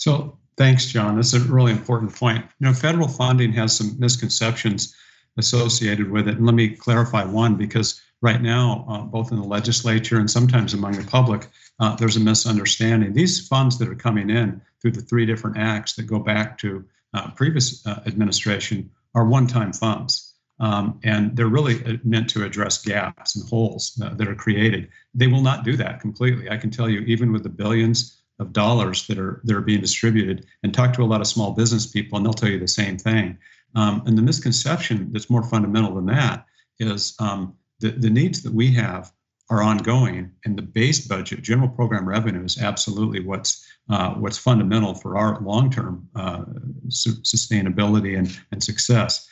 So 0.00 0.38
thanks, 0.56 0.86
John. 0.86 1.16
That's 1.16 1.34
a 1.34 1.40
really 1.40 1.72
important 1.72 2.14
point. 2.14 2.42
You 2.58 2.66
know, 2.66 2.72
federal 2.72 3.06
funding 3.06 3.52
has 3.52 3.76
some 3.76 4.00
misconceptions 4.00 4.94
associated 5.36 6.10
with 6.10 6.26
it. 6.26 6.38
And 6.38 6.46
let 6.46 6.54
me 6.54 6.70
clarify 6.70 7.22
one 7.24 7.56
because 7.56 8.00
right 8.22 8.40
now, 8.40 8.86
uh, 8.88 9.02
both 9.02 9.30
in 9.30 9.38
the 9.38 9.46
legislature 9.46 10.18
and 10.18 10.30
sometimes 10.30 10.72
among 10.72 10.92
the 10.92 11.04
public, 11.04 11.48
uh, 11.80 11.96
there's 11.96 12.16
a 12.16 12.20
misunderstanding. 12.20 13.12
These 13.12 13.46
funds 13.46 13.76
that 13.78 13.88
are 13.88 13.94
coming 13.94 14.30
in 14.30 14.62
through 14.80 14.92
the 14.92 15.02
three 15.02 15.26
different 15.26 15.58
acts 15.58 15.92
that 15.96 16.04
go 16.04 16.18
back 16.18 16.56
to 16.58 16.82
uh, 17.12 17.30
previous 17.32 17.86
uh, 17.86 18.00
administration 18.06 18.90
are 19.14 19.26
one 19.26 19.46
time 19.46 19.74
funds. 19.74 20.32
Um, 20.60 20.98
and 21.04 21.36
they're 21.36 21.46
really 21.46 21.84
uh, 21.84 21.98
meant 22.04 22.30
to 22.30 22.44
address 22.44 22.82
gaps 22.82 23.36
and 23.36 23.46
holes 23.46 24.00
uh, 24.02 24.14
that 24.14 24.28
are 24.28 24.34
created. 24.34 24.88
They 25.14 25.26
will 25.26 25.42
not 25.42 25.62
do 25.62 25.76
that 25.76 26.00
completely. 26.00 26.48
I 26.48 26.56
can 26.56 26.70
tell 26.70 26.88
you, 26.88 27.00
even 27.00 27.32
with 27.32 27.42
the 27.42 27.50
billions 27.50 28.19
of 28.40 28.52
dollars 28.52 29.06
that 29.06 29.18
are 29.18 29.40
that 29.44 29.54
are 29.54 29.60
being 29.60 29.80
distributed 29.80 30.46
and 30.62 30.74
talk 30.74 30.92
to 30.94 31.02
a 31.02 31.06
lot 31.12 31.20
of 31.20 31.26
small 31.26 31.52
business 31.52 31.86
people 31.86 32.16
and 32.16 32.26
they'll 32.26 32.32
tell 32.32 32.48
you 32.48 32.58
the 32.58 32.66
same 32.66 32.98
thing. 32.98 33.38
Um, 33.76 34.02
and 34.06 34.18
the 34.18 34.22
misconception 34.22 35.12
that's 35.12 35.30
more 35.30 35.44
fundamental 35.44 35.94
than 35.94 36.06
that 36.06 36.46
is 36.80 37.14
um, 37.20 37.54
the, 37.78 37.90
the 37.90 38.10
needs 38.10 38.42
that 38.42 38.52
we 38.52 38.72
have 38.72 39.12
are 39.50 39.62
ongoing 39.62 40.30
and 40.44 40.56
the 40.56 40.62
base 40.62 41.06
budget 41.06 41.42
general 41.42 41.68
program 41.68 42.08
revenue 42.08 42.44
is 42.44 42.60
absolutely 42.60 43.20
what's 43.20 43.66
uh, 43.90 44.14
what's 44.14 44.38
fundamental 44.38 44.94
for 44.94 45.18
our 45.18 45.40
long-term 45.40 46.08
uh, 46.14 46.44
su- 46.88 47.20
sustainability 47.22 48.16
and, 48.16 48.38
and 48.52 48.62
success. 48.62 49.28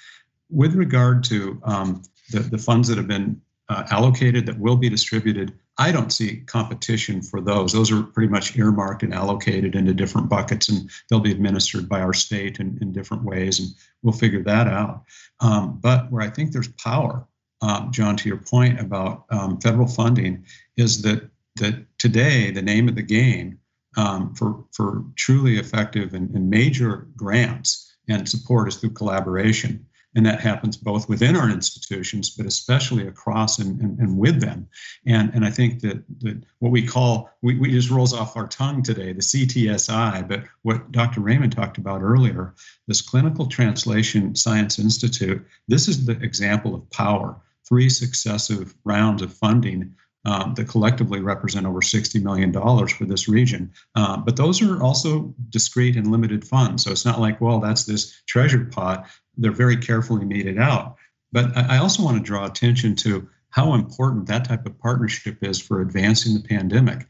With 0.51 0.75
regard 0.75 1.23
to 1.25 1.61
um, 1.65 2.03
the, 2.31 2.41
the 2.41 2.59
funds 2.59 2.89
that 2.89 2.99
have 2.99 3.07
been 3.07 3.41
uh, 3.69 3.85
allocated 3.91 4.47
that 4.47 4.59
will 4.59 4.77
be 4.77 4.89
distributed 4.89 5.53
I 5.79 5.93
don't 5.93 6.13
see 6.13 6.39
competition 6.47 7.23
for 7.23 7.41
those. 7.41 7.73
Those 7.73 7.93
are 7.93 8.03
pretty 8.03 8.29
much 8.29 8.57
earmarked 8.59 9.05
and 9.05 9.15
allocated 9.15 9.77
into 9.77 9.95
different 9.95 10.29
buckets, 10.29 10.69
and 10.69 10.91
they'll 11.09 11.21
be 11.21 11.31
administered 11.31 11.89
by 11.89 12.01
our 12.01 12.13
state 12.13 12.59
in, 12.59 12.77
in 12.83 12.93
different 12.93 13.23
ways, 13.23 13.61
and 13.61 13.69
we'll 14.03 14.13
figure 14.13 14.43
that 14.43 14.67
out. 14.67 15.05
Um, 15.39 15.79
but 15.81 16.11
where 16.11 16.23
I 16.23 16.31
think 16.31 16.51
there's 16.51 16.73
power, 16.73 17.27
um, 17.63 17.93
John, 17.93 18.17
to 18.17 18.29
your 18.29 18.39
point 18.39 18.81
about 18.81 19.25
um, 19.31 19.61
federal 19.61 19.87
funding, 19.87 20.45
is 20.77 21.03
that 21.03 21.31
that 21.57 21.87
today 21.99 22.51
the 22.51 22.63
name 22.63 22.89
of 22.89 22.97
the 22.97 23.03
game 23.03 23.59
um, 23.97 24.35
for 24.35 24.65
for 24.73 25.05
truly 25.15 25.59
effective 25.59 26.13
and, 26.13 26.31
and 26.35 26.51
major 26.51 27.07
grants 27.17 27.97
and 28.09 28.29
support 28.29 28.69
is 28.69 28.77
through 28.77 28.91
collaboration 28.91 29.87
and 30.19 30.27
that 30.27 30.41
happens 30.41 30.77
both 30.77 31.09
within 31.09 31.37
our 31.37 31.49
institutions 31.49 32.29
but 32.29 32.45
especially 32.45 33.07
across 33.07 33.59
and, 33.59 33.81
and, 33.81 33.99
and 33.99 34.19
with 34.19 34.41
them. 34.41 34.69
And 35.07 35.33
and 35.33 35.45
i 35.45 35.51
think 35.51 35.81
that, 35.81 36.03
that 36.21 36.43
what 36.59 36.73
we 36.73 36.87
call 36.87 37.31
we, 37.41 37.59
we 37.59 37.71
just 37.71 37.91
rolls 37.91 38.13
off 38.13 38.37
our 38.37 38.49
tongue 38.49 38.83
today 38.83 39.13
the 39.13 39.21
ctsi 39.21 40.29
but 40.29 40.43
what 40.63 40.93
dr 40.93 41.19
raymond 41.21 41.53
talked 41.53 41.79
about 41.79 42.03
earlier 42.03 42.55
this 42.87 43.01
clinical 43.01 43.47
translation 43.47 44.35
science 44.35 44.79
institute 44.79 45.47
this 45.69 45.87
is 45.87 46.05
the 46.07 46.19
example 46.23 46.75
of 46.75 46.91
power. 46.91 47.41
Three 47.69 47.91
successive 47.91 48.75
rounds 48.85 49.21
of 49.23 49.33
funding 49.33 49.95
um, 50.25 50.55
that 50.55 50.69
collectively 50.69 51.21
represent 51.21 51.67
over 51.67 51.81
$60 51.81 52.23
million 52.23 52.53
for 52.53 53.05
this 53.05 53.29
region. 53.29 53.73
Uh, 53.95 54.17
but 54.17 54.37
those 54.37 54.61
are 54.63 54.83
also 54.83 55.35
discrete 55.51 55.97
and 55.97 56.11
limited 56.11 56.47
funds. 56.47 56.85
So 56.85 56.91
it's 56.91 57.05
not 57.05 57.21
like, 57.21 57.41
well, 57.41 57.61
that's 57.61 57.85
this 57.85 58.23
treasure 58.27 58.65
pot 58.65 59.07
they're 59.39 59.53
very 59.53 59.77
carefully 59.77 60.25
meted 60.25 60.59
out. 60.59 60.97
But 61.33 61.57
I 61.57 61.79
also 61.79 62.03
want 62.03 62.17
to 62.17 62.23
draw 62.23 62.45
attention 62.47 62.97
to 62.97 63.29
how 63.51 63.75
important 63.75 64.27
that 64.27 64.45
type 64.45 64.67
of 64.67 64.79
partnership 64.79 65.39
is 65.43 65.61
for 65.61 65.81
advancing 65.81 66.35
the 66.35 66.47
pandemic. 66.47 67.07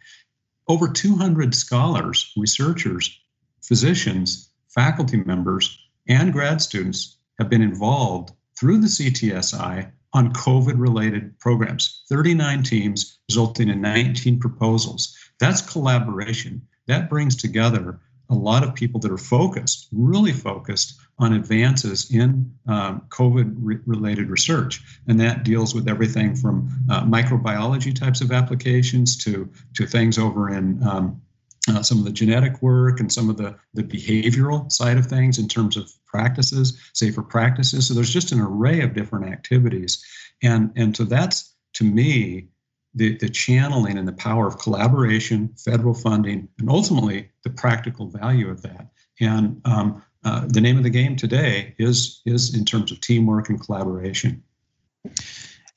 Over 0.69 0.89
200 0.89 1.55
scholars, 1.55 2.33
researchers, 2.37 3.19
physicians, 3.63 4.51
faculty 4.69 5.17
members, 5.17 5.79
and 6.07 6.33
grad 6.33 6.61
students 6.61 7.17
have 7.39 7.49
been 7.49 7.63
involved 7.63 8.33
through 8.59 8.79
the 8.79 8.89
CTSI 8.89 9.91
on 10.15 10.33
COVID 10.33 10.75
related 10.77 11.39
programs. 11.39 12.03
39 12.09 12.63
teams 12.63 13.19
resulting 13.29 13.69
in 13.69 13.81
19 13.81 14.41
proposals. 14.41 15.15
That's 15.39 15.61
collaboration. 15.61 16.63
That 16.87 17.11
brings 17.11 17.37
together 17.37 18.01
a 18.31 18.35
lot 18.35 18.63
of 18.63 18.75
people 18.75 19.01
that 19.01 19.11
are 19.11 19.19
focused, 19.19 19.89
really 19.93 20.33
focused 20.33 20.99
on 21.19 21.33
advances 21.33 22.11
in 22.11 22.53
um, 22.67 23.03
COVID 23.09 23.55
re- 23.59 23.79
related 23.87 24.29
research. 24.29 24.83
And 25.07 25.19
that 25.21 25.45
deals 25.45 25.75
with 25.75 25.89
everything 25.89 26.35
from 26.35 26.69
uh, 26.91 27.05
microbiology 27.05 27.95
types 27.95 28.21
of 28.21 28.33
applications 28.33 29.17
to, 29.25 29.51
to 29.75 29.87
things 29.87 30.19
over 30.19 30.51
in 30.51 30.83
um, 30.87 31.21
uh, 31.69 31.83
some 31.83 31.99
of 31.99 32.05
the 32.05 32.13
genetic 32.13 32.61
work 32.63 33.01
and 33.01 33.13
some 33.13 33.29
of 33.29 33.37
the, 33.37 33.55
the 33.75 33.83
behavioral 33.83 34.71
side 34.71 34.97
of 34.97 35.07
things 35.07 35.39
in 35.39 35.49
terms 35.49 35.77
of 35.77 35.91
practices, 36.07 36.79
safer 36.95 37.23
practices. 37.23 37.87
So 37.87 37.95
there's 37.95 38.13
just 38.13 38.33
an 38.33 38.41
array 38.41 38.81
of 38.81 38.95
different 38.95 39.27
activities. 39.27 40.05
And, 40.43 40.73
and 40.77 40.97
so 40.97 41.05
that's, 41.05 41.55
to 41.75 41.85
me, 41.85 42.49
the, 42.95 43.17
the 43.19 43.29
channeling 43.29 43.99
and 43.99 44.09
the 44.09 44.13
power 44.13 44.47
of 44.47 44.59
collaboration, 44.59 45.55
federal 45.57 45.95
funding, 45.95 46.49
and 46.59 46.71
ultimately 46.71 47.31
the 47.45 47.51
practical 47.51 48.09
value 48.09 48.51
of 48.51 48.63
that. 48.63 48.89
And 49.21 49.61
um, 49.65 50.03
uh, 50.25 50.47
the 50.47 50.61
name 50.61 50.77
of 50.77 50.83
the 50.83 50.91
game 50.91 51.17
today 51.17 51.75
is 51.79 52.23
is 52.27 52.55
in 52.55 52.65
terms 52.65 52.91
of 52.91 53.01
teamwork 53.01 53.49
and 53.49 53.61
collaboration. 53.61 54.43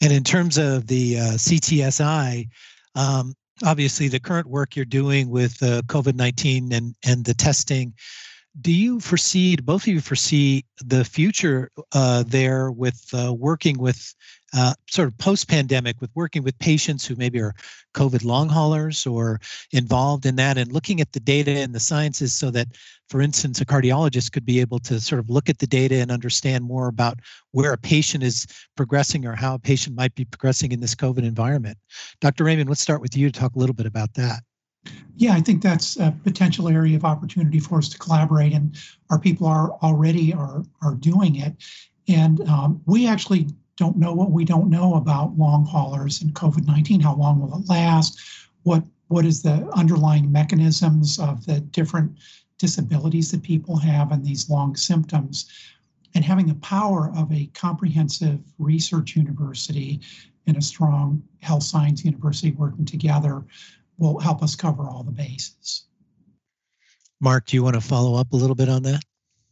And 0.02 0.12
in 0.12 0.24
terms 0.24 0.58
of 0.58 0.88
the 0.88 1.20
uh, 1.20 1.24
CTSI, 1.34 2.50
um, 2.96 3.36
obviously 3.64 4.08
the 4.08 4.20
current 4.20 4.48
work 4.48 4.76
you're 4.76 4.86
doing 4.86 5.30
with 5.30 5.62
uh, 5.64 5.82
COVID 5.84 6.16
nineteen 6.16 6.72
and 6.74 6.96
and 7.06 7.26
the 7.26 7.34
testing. 7.34 7.94
Do 8.60 8.74
you 8.74 9.00
foresee, 9.00 9.56
both 9.56 9.84
of 9.84 9.88
you 9.88 10.02
foresee 10.02 10.66
the 10.84 11.06
future 11.06 11.72
uh, 11.94 12.24
there 12.28 12.70
with 12.70 13.08
uh, 13.14 13.34
working 13.34 13.80
with 13.80 14.14
uh, 14.54 14.74
sort 14.90 15.08
of 15.08 15.18
post 15.18 15.48
pandemic 15.48 16.02
with 16.02 16.10
working 16.16 16.44
with 16.44 16.58
patients 16.60 17.06
who 17.06 17.16
maybe 17.16 17.40
are 17.40 17.54
COVID 17.94 18.26
long 18.26 18.50
haulers 18.50 19.06
or 19.06 19.40
involved 19.72 20.26
in 20.26 20.36
that 20.36 20.58
and 20.58 20.74
looking 20.74 21.00
at 21.00 21.14
the 21.14 21.22
data 21.22 21.52
and 21.52 21.74
the 21.74 21.80
sciences 21.80 22.34
so 22.34 22.52
that, 22.52 22.68
for 23.08 23.22
instance, 23.22 23.62
a 23.62 23.66
cardiologist 23.66 24.34
could 24.34 24.46
be 24.46 24.60
able 24.60 24.80
to 24.80 25.00
sort 25.00 25.20
of 25.20 25.30
look 25.30 25.48
at 25.48 25.60
the 25.60 25.68
data 25.68 25.96
and 25.96 26.12
understand 26.12 26.66
more 26.66 26.90
about 26.90 27.20
where 27.52 27.72
a 27.72 27.78
patient 27.78 28.24
is 28.24 28.46
progressing 28.76 29.26
or 29.26 29.36
how 29.36 29.56
a 29.56 29.60
patient 29.60 29.96
might 29.96 30.14
be 30.16 30.26
progressing 30.26 30.74
in 30.74 30.82
this 30.82 30.96
COVID 30.96 31.24
environment. 31.24 31.78
Dr. 32.20 32.44
Raymond, 32.44 32.68
let's 32.68 32.82
start 32.82 33.02
with 33.02 33.16
you 33.16 33.32
to 33.32 33.40
talk 33.40 33.56
a 33.56 33.60
little 33.60 33.76
bit 33.76 33.86
about 33.86 34.14
that. 34.16 34.42
Yeah, 35.18 35.34
I 35.34 35.42
think 35.42 35.62
that's 35.62 35.98
a 35.98 36.16
potential 36.24 36.68
area 36.68 36.96
of 36.96 37.06
opportunity 37.06 37.60
for 37.60 37.78
us 37.78 37.90
to 37.90 38.00
collaborate, 38.00 38.54
and 38.54 38.76
our 39.12 39.20
people 39.20 39.46
are 39.46 39.74
already 39.84 40.34
are 40.34 40.64
are 40.82 40.96
doing 40.96 41.36
it. 41.36 41.54
And 42.08 42.42
um, 42.50 42.82
we 42.86 43.08
actually 43.08 43.48
don't 43.78 43.98
know 43.98 44.14
what 44.14 44.32
we 44.32 44.46
don't 44.46 44.70
know 44.70 44.96
about 44.96 45.38
long 45.38 45.66
haulers 45.66 46.22
and 46.22 46.34
COVID 46.34 46.66
19. 46.66 47.02
How 47.02 47.16
long 47.16 47.40
will 47.40 47.56
it 47.60 47.70
last? 47.70 48.20
What 48.64 48.84
what 49.10 49.26
is 49.26 49.44
the 49.44 49.70
underlying 49.74 50.32
mechanisms 50.32 51.20
of 51.20 51.46
the 51.46 51.60
different 51.60 52.18
disabilities 52.58 53.32
that 53.32 53.44
people 53.44 53.78
have 53.78 54.12
and 54.12 54.26
these 54.26 54.50
long 54.50 54.76
symptoms? 54.76 55.50
And 56.16 56.26
having 56.26 56.48
the 56.48 56.56
power 56.56 57.12
of 57.16 57.32
a 57.32 57.50
comprehensive 57.54 58.40
research 58.58 59.16
university 59.16 60.02
and 60.48 60.58
a 60.58 60.62
strong 60.62 61.22
health 61.42 61.64
science 61.64 62.04
university 62.04 62.52
working 62.52 62.86
together 62.86 63.46
will 64.02 64.20
help 64.20 64.42
us 64.44 64.56
cover 64.56 64.90
all 64.90 65.04
the 65.04 65.12
bases. 65.12 65.86
Mark, 67.22 67.46
do 67.46 67.56
you 67.56 67.64
want 67.64 67.76
to 67.76 67.82
follow 67.82 68.16
up 68.16 68.34
a 68.34 68.36
little 68.36 68.56
bit 68.56 68.68
on 68.68 68.82
that? 68.84 69.02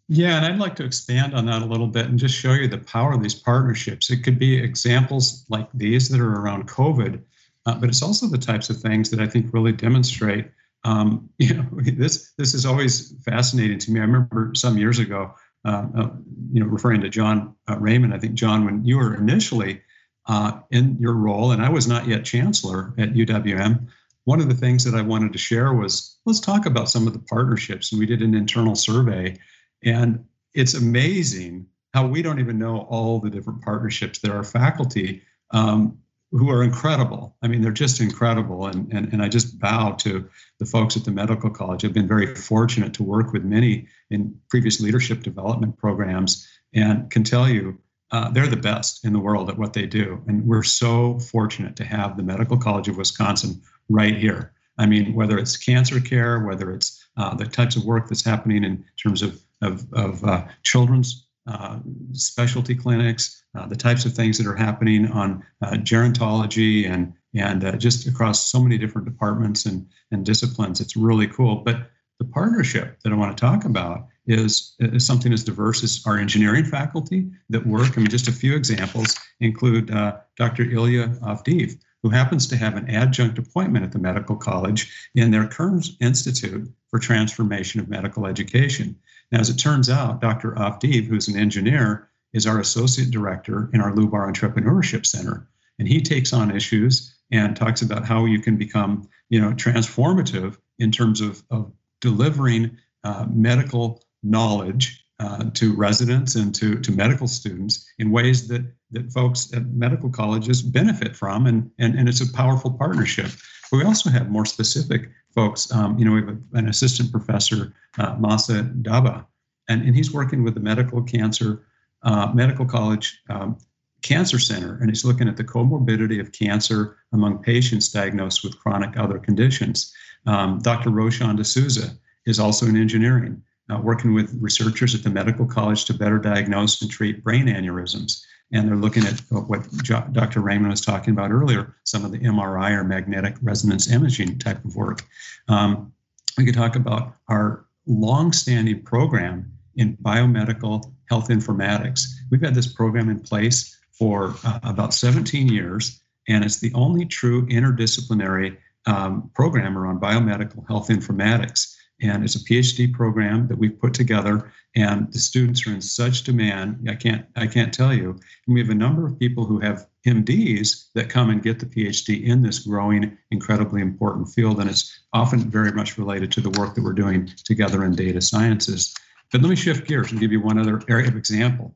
Yeah, 0.07 0.37
and 0.37 0.45
I'd 0.45 0.59
like 0.59 0.75
to 0.77 0.83
expand 0.83 1.35
on 1.35 1.45
that 1.45 1.61
a 1.61 1.65
little 1.65 1.85
bit 1.85 2.07
and 2.07 2.17
just 2.17 2.33
show 2.33 2.53
you 2.53 2.67
the 2.67 2.79
power 2.79 3.13
of 3.13 3.21
these 3.21 3.35
partnerships. 3.35 4.09
It 4.09 4.23
could 4.23 4.39
be 4.39 4.57
examples 4.57 5.45
like 5.49 5.69
these 5.75 6.09
that 6.09 6.19
are 6.19 6.41
around 6.41 6.67
COVID, 6.67 7.21
uh, 7.67 7.75
but 7.75 7.89
it's 7.89 8.01
also 8.01 8.25
the 8.25 8.39
types 8.39 8.71
of 8.71 8.77
things 8.77 9.11
that 9.11 9.19
I 9.19 9.27
think 9.27 9.53
really 9.53 9.71
demonstrate. 9.71 10.49
Um, 10.83 11.29
you 11.37 11.53
know, 11.53 11.67
this 11.73 12.31
this 12.39 12.55
is 12.55 12.65
always 12.65 13.13
fascinating 13.23 13.77
to 13.77 13.91
me. 13.91 13.99
I 13.99 14.03
remember 14.03 14.51
some 14.55 14.79
years 14.79 14.97
ago, 14.97 15.35
uh, 15.63 15.85
uh, 15.95 16.09
you 16.51 16.59
know, 16.59 16.65
referring 16.65 17.01
to 17.01 17.09
John 17.09 17.53
uh, 17.69 17.77
Raymond. 17.77 18.15
I 18.15 18.17
think 18.17 18.33
John, 18.33 18.65
when 18.65 18.83
you 18.83 18.97
were 18.97 19.13
initially 19.13 19.81
uh, 20.25 20.59
in 20.71 20.97
your 20.99 21.13
role, 21.13 21.51
and 21.51 21.61
I 21.61 21.69
was 21.69 21.87
not 21.87 22.07
yet 22.07 22.25
chancellor 22.25 22.95
at 22.97 23.13
UWM. 23.13 23.89
One 24.25 24.41
of 24.41 24.49
the 24.49 24.55
things 24.55 24.83
that 24.83 24.95
I 24.95 25.01
wanted 25.01 25.33
to 25.33 25.39
share 25.39 25.73
was 25.73 26.17
let's 26.25 26.39
talk 26.39 26.65
about 26.65 26.89
some 26.89 27.07
of 27.07 27.13
the 27.13 27.19
partnerships, 27.19 27.91
and 27.91 27.99
we 27.99 28.05
did 28.05 28.21
an 28.21 28.35
internal 28.35 28.75
survey 28.75 29.37
and 29.83 30.25
it's 30.53 30.73
amazing 30.73 31.67
how 31.93 32.05
we 32.07 32.21
don't 32.21 32.39
even 32.39 32.59
know 32.59 32.79
all 32.89 33.19
the 33.19 33.29
different 33.29 33.61
partnerships. 33.61 34.19
There 34.19 34.37
are 34.37 34.43
faculty 34.43 35.21
um, 35.51 35.97
who 36.31 36.49
are 36.49 36.63
incredible. 36.63 37.35
I 37.41 37.47
mean, 37.47 37.61
they're 37.61 37.71
just 37.71 37.99
incredible. 37.99 38.67
And, 38.67 38.91
and, 38.93 39.11
and 39.11 39.21
I 39.21 39.29
just 39.29 39.59
bow 39.59 39.93
to 39.99 40.29
the 40.59 40.65
folks 40.65 40.95
at 40.95 41.05
the 41.05 41.11
medical 41.11 41.49
college. 41.49 41.83
I've 41.83 41.93
been 41.93 42.07
very 42.07 42.35
fortunate 42.35 42.93
to 42.95 43.03
work 43.03 43.33
with 43.33 43.43
many 43.43 43.87
in 44.11 44.35
previous 44.49 44.79
leadership 44.79 45.23
development 45.23 45.77
programs 45.77 46.47
and 46.73 47.09
can 47.09 47.23
tell 47.23 47.49
you 47.49 47.79
uh, 48.11 48.29
they're 48.29 48.47
the 48.47 48.57
best 48.57 49.03
in 49.05 49.13
the 49.13 49.19
world 49.19 49.49
at 49.49 49.57
what 49.57 49.73
they 49.73 49.87
do. 49.87 50.21
And 50.27 50.45
we're 50.45 50.63
so 50.63 51.19
fortunate 51.19 51.75
to 51.77 51.83
have 51.83 52.17
the 52.17 52.23
Medical 52.23 52.57
College 52.57 52.87
of 52.87 52.97
Wisconsin 52.97 53.61
right 53.89 54.15
here. 54.15 54.53
I 54.77 54.85
mean, 54.85 55.13
whether 55.13 55.37
it's 55.37 55.57
cancer 55.57 55.99
care, 55.99 56.39
whether 56.39 56.71
it's 56.71 57.05
uh, 57.17 57.35
the 57.35 57.45
types 57.45 57.75
of 57.75 57.83
work 57.83 58.07
that's 58.07 58.23
happening 58.23 58.63
in 58.63 58.85
terms 59.01 59.21
of 59.21 59.41
of, 59.61 59.85
of 59.93 60.23
uh, 60.23 60.45
children's 60.63 61.27
uh, 61.47 61.79
specialty 62.13 62.75
clinics, 62.75 63.43
uh, 63.57 63.65
the 63.65 63.75
types 63.75 64.05
of 64.05 64.13
things 64.13 64.37
that 64.37 64.47
are 64.47 64.55
happening 64.55 65.07
on 65.11 65.43
uh, 65.61 65.71
gerontology 65.71 66.89
and 66.89 67.13
and 67.35 67.63
uh, 67.63 67.75
just 67.75 68.07
across 68.07 68.49
so 68.49 68.59
many 68.59 68.77
different 68.77 69.05
departments 69.05 69.65
and, 69.65 69.87
and 70.11 70.25
disciplines. 70.25 70.81
It's 70.81 70.95
really 70.95 71.27
cool. 71.27 71.57
But 71.57 71.91
the 72.17 72.25
partnership 72.25 72.99
that 73.03 73.13
I 73.13 73.15
want 73.15 73.37
to 73.37 73.39
talk 73.39 73.65
about 73.65 74.07
is, 74.25 74.75
is 74.79 75.05
something 75.05 75.31
as 75.31 75.43
diverse 75.43 75.83
as 75.83 76.01
our 76.07 76.17
engineering 76.17 76.65
faculty 76.65 77.29
that 77.51 77.67
work. 77.67 77.95
I 77.95 77.97
mean, 77.97 78.09
just 78.09 78.27
a 78.27 78.31
few 78.31 78.55
examples 78.55 79.15
include 79.41 79.91
Dr. 80.37 80.63
Ilya 80.71 81.09
Avdeev, 81.21 81.79
who 82.03 82.09
happens 82.09 82.47
to 82.47 82.57
have 82.57 82.75
an 82.75 82.89
adjunct 82.89 83.37
appointment 83.37 83.85
at 83.85 83.91
the 83.91 83.99
medical 83.99 84.35
college 84.35 85.09
in 85.15 85.31
their 85.31 85.47
Kearns 85.47 85.97
Institute 85.99 86.71
for 86.89 86.99
Transformation 86.99 87.79
of 87.79 87.89
Medical 87.89 88.25
Education. 88.25 88.95
Now, 89.31 89.39
as 89.39 89.49
it 89.49 89.57
turns 89.57 89.89
out, 89.89 90.21
Dr. 90.21 90.51
Avdeev, 90.53 91.05
who's 91.05 91.27
an 91.27 91.37
engineer, 91.37 92.09
is 92.33 92.47
our 92.47 92.59
associate 92.59 93.11
director 93.11 93.69
in 93.73 93.81
our 93.81 93.91
Lubar 93.91 94.31
Entrepreneurship 94.31 95.05
Center. 95.05 95.47
And 95.77 95.87
he 95.87 96.01
takes 96.01 96.33
on 96.33 96.55
issues 96.55 97.15
and 97.31 97.55
talks 97.55 97.81
about 97.81 98.05
how 98.05 98.25
you 98.25 98.39
can 98.39 98.57
become, 98.57 99.07
you 99.29 99.39
know, 99.39 99.51
transformative 99.51 100.57
in 100.79 100.91
terms 100.91 101.21
of, 101.21 101.43
of 101.51 101.71
delivering 102.01 102.77
uh, 103.03 103.25
medical 103.29 104.03
knowledge 104.23 105.03
uh, 105.19 105.45
to 105.53 105.75
residents 105.75 106.35
and 106.35 106.55
to, 106.55 106.79
to 106.79 106.91
medical 106.91 107.27
students 107.27 107.87
in 107.99 108.11
ways 108.11 108.47
that, 108.47 108.65
that 108.91 109.11
folks 109.11 109.51
at 109.53 109.65
medical 109.67 110.09
colleges 110.09 110.61
benefit 110.61 111.15
from. 111.15 111.45
And, 111.45 111.69
and, 111.79 111.95
and 111.95 112.09
it's 112.09 112.21
a 112.21 112.33
powerful 112.33 112.71
partnership. 112.71 113.31
But 113.71 113.77
we 113.77 113.83
also 113.83 114.09
have 114.09 114.29
more 114.29 114.45
specific 114.45 115.09
folks. 115.33 115.71
Um, 115.71 115.97
you 115.97 116.05
know, 116.05 116.11
we 116.11 116.21
have 116.21 116.39
an 116.53 116.67
assistant 116.67 117.11
professor, 117.11 117.73
uh, 117.97 118.15
Mahsa 118.19 118.63
Dabagh, 118.81 119.25
and, 119.67 119.83
and 119.83 119.95
he's 119.95 120.11
working 120.11 120.43
with 120.43 120.55
the 120.55 120.59
medical 120.59 121.03
cancer, 121.03 121.67
uh, 122.03 122.31
medical 122.33 122.65
college 122.65 123.21
um, 123.29 123.57
cancer 124.01 124.39
center, 124.39 124.77
and 124.79 124.89
he's 124.89 125.05
looking 125.05 125.27
at 125.27 125.37
the 125.37 125.43
comorbidity 125.43 126.19
of 126.19 126.31
cancer 126.31 126.97
among 127.13 127.39
patients 127.39 127.89
diagnosed 127.89 128.43
with 128.43 128.57
chronic 128.59 128.97
other 128.97 129.19
conditions. 129.19 129.93
Um, 130.25 130.59
Dr. 130.59 130.89
Roshan 130.89 131.35
D'Souza 131.35 131.91
is 132.25 132.39
also 132.39 132.65
in 132.65 132.75
engineering, 132.75 133.41
uh, 133.69 133.79
working 133.81 134.13
with 134.13 134.35
researchers 134.39 134.95
at 134.95 135.03
the 135.03 135.09
medical 135.09 135.45
college 135.45 135.85
to 135.85 135.93
better 135.93 136.17
diagnose 136.17 136.81
and 136.81 136.89
treat 136.89 137.23
brain 137.23 137.47
aneurysms 137.47 138.23
and 138.51 138.67
they're 138.67 138.75
looking 138.75 139.05
at 139.05 139.19
what 139.29 139.67
Dr. 140.11 140.41
Raymond 140.41 140.71
was 140.71 140.81
talking 140.81 141.13
about 141.13 141.31
earlier, 141.31 141.75
some 141.83 142.03
of 142.03 142.11
the 142.11 142.19
MRI 142.19 142.71
or 142.71 142.83
magnetic 142.83 143.35
resonance 143.41 143.91
imaging 143.91 144.39
type 144.39 144.63
of 144.65 144.75
work. 144.75 145.03
Um, 145.47 145.93
we 146.37 146.45
could 146.45 146.55
talk 146.55 146.75
about 146.75 147.13
our 147.27 147.65
long-standing 147.85 148.83
program 148.83 149.51
in 149.75 149.97
biomedical 149.97 150.91
health 151.09 151.29
informatics. 151.29 152.03
We've 152.31 152.41
had 152.41 152.55
this 152.55 152.67
program 152.67 153.09
in 153.09 153.19
place 153.19 153.77
for 153.91 154.35
uh, 154.43 154.59
about 154.63 154.93
17 154.93 155.47
years, 155.49 156.01
and 156.27 156.43
it's 156.43 156.59
the 156.59 156.73
only 156.73 157.05
true 157.05 157.45
interdisciplinary 157.47 158.57
um, 158.85 159.29
program 159.35 159.77
around 159.77 160.01
biomedical 160.01 160.67
health 160.67 160.87
informatics 160.89 161.75
and 162.01 162.23
it's 162.23 162.35
a 162.35 162.43
PhD 162.43 162.91
program 162.91 163.47
that 163.47 163.57
we've 163.57 163.79
put 163.79 163.93
together. 163.93 164.51
And 164.75 165.11
the 165.11 165.19
students 165.19 165.65
are 165.65 165.71
in 165.71 165.81
such 165.81 166.23
demand. 166.23 166.87
I 166.89 166.95
can't 166.95 167.25
I 167.35 167.47
can't 167.47 167.73
tell 167.73 167.93
you. 167.93 168.11
And 168.11 168.53
we 168.53 168.59
have 168.59 168.69
a 168.69 168.75
number 168.75 169.05
of 169.05 169.19
people 169.19 169.45
who 169.45 169.59
have 169.59 169.87
MDs 170.05 170.91
that 170.93 171.09
come 171.09 171.29
and 171.29 171.43
get 171.43 171.59
the 171.59 171.65
PhD 171.65 172.23
in 172.25 172.41
this 172.41 172.59
growing, 172.59 173.17
incredibly 173.31 173.81
important 173.81 174.29
field. 174.29 174.59
And 174.59 174.69
it's 174.69 174.99
often 175.13 175.49
very 175.49 175.71
much 175.71 175.97
related 175.97 176.31
to 176.33 176.41
the 176.41 176.51
work 176.51 176.75
that 176.75 176.83
we're 176.83 176.93
doing 176.93 177.29
together 177.43 177.83
in 177.83 177.95
data 177.95 178.21
sciences. 178.21 178.95
But 179.31 179.41
let 179.41 179.49
me 179.49 179.55
shift 179.55 179.87
gears 179.87 180.11
and 180.11 180.19
give 180.19 180.31
you 180.31 180.41
one 180.41 180.57
other 180.57 180.81
area 180.87 181.07
of 181.07 181.15
example. 181.15 181.75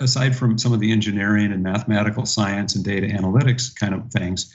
Aside 0.00 0.36
from 0.36 0.58
some 0.58 0.72
of 0.72 0.80
the 0.80 0.90
engineering 0.90 1.52
and 1.52 1.62
mathematical 1.62 2.26
science 2.26 2.74
and 2.74 2.84
data 2.84 3.06
analytics 3.06 3.74
kind 3.74 3.94
of 3.94 4.10
things, 4.10 4.52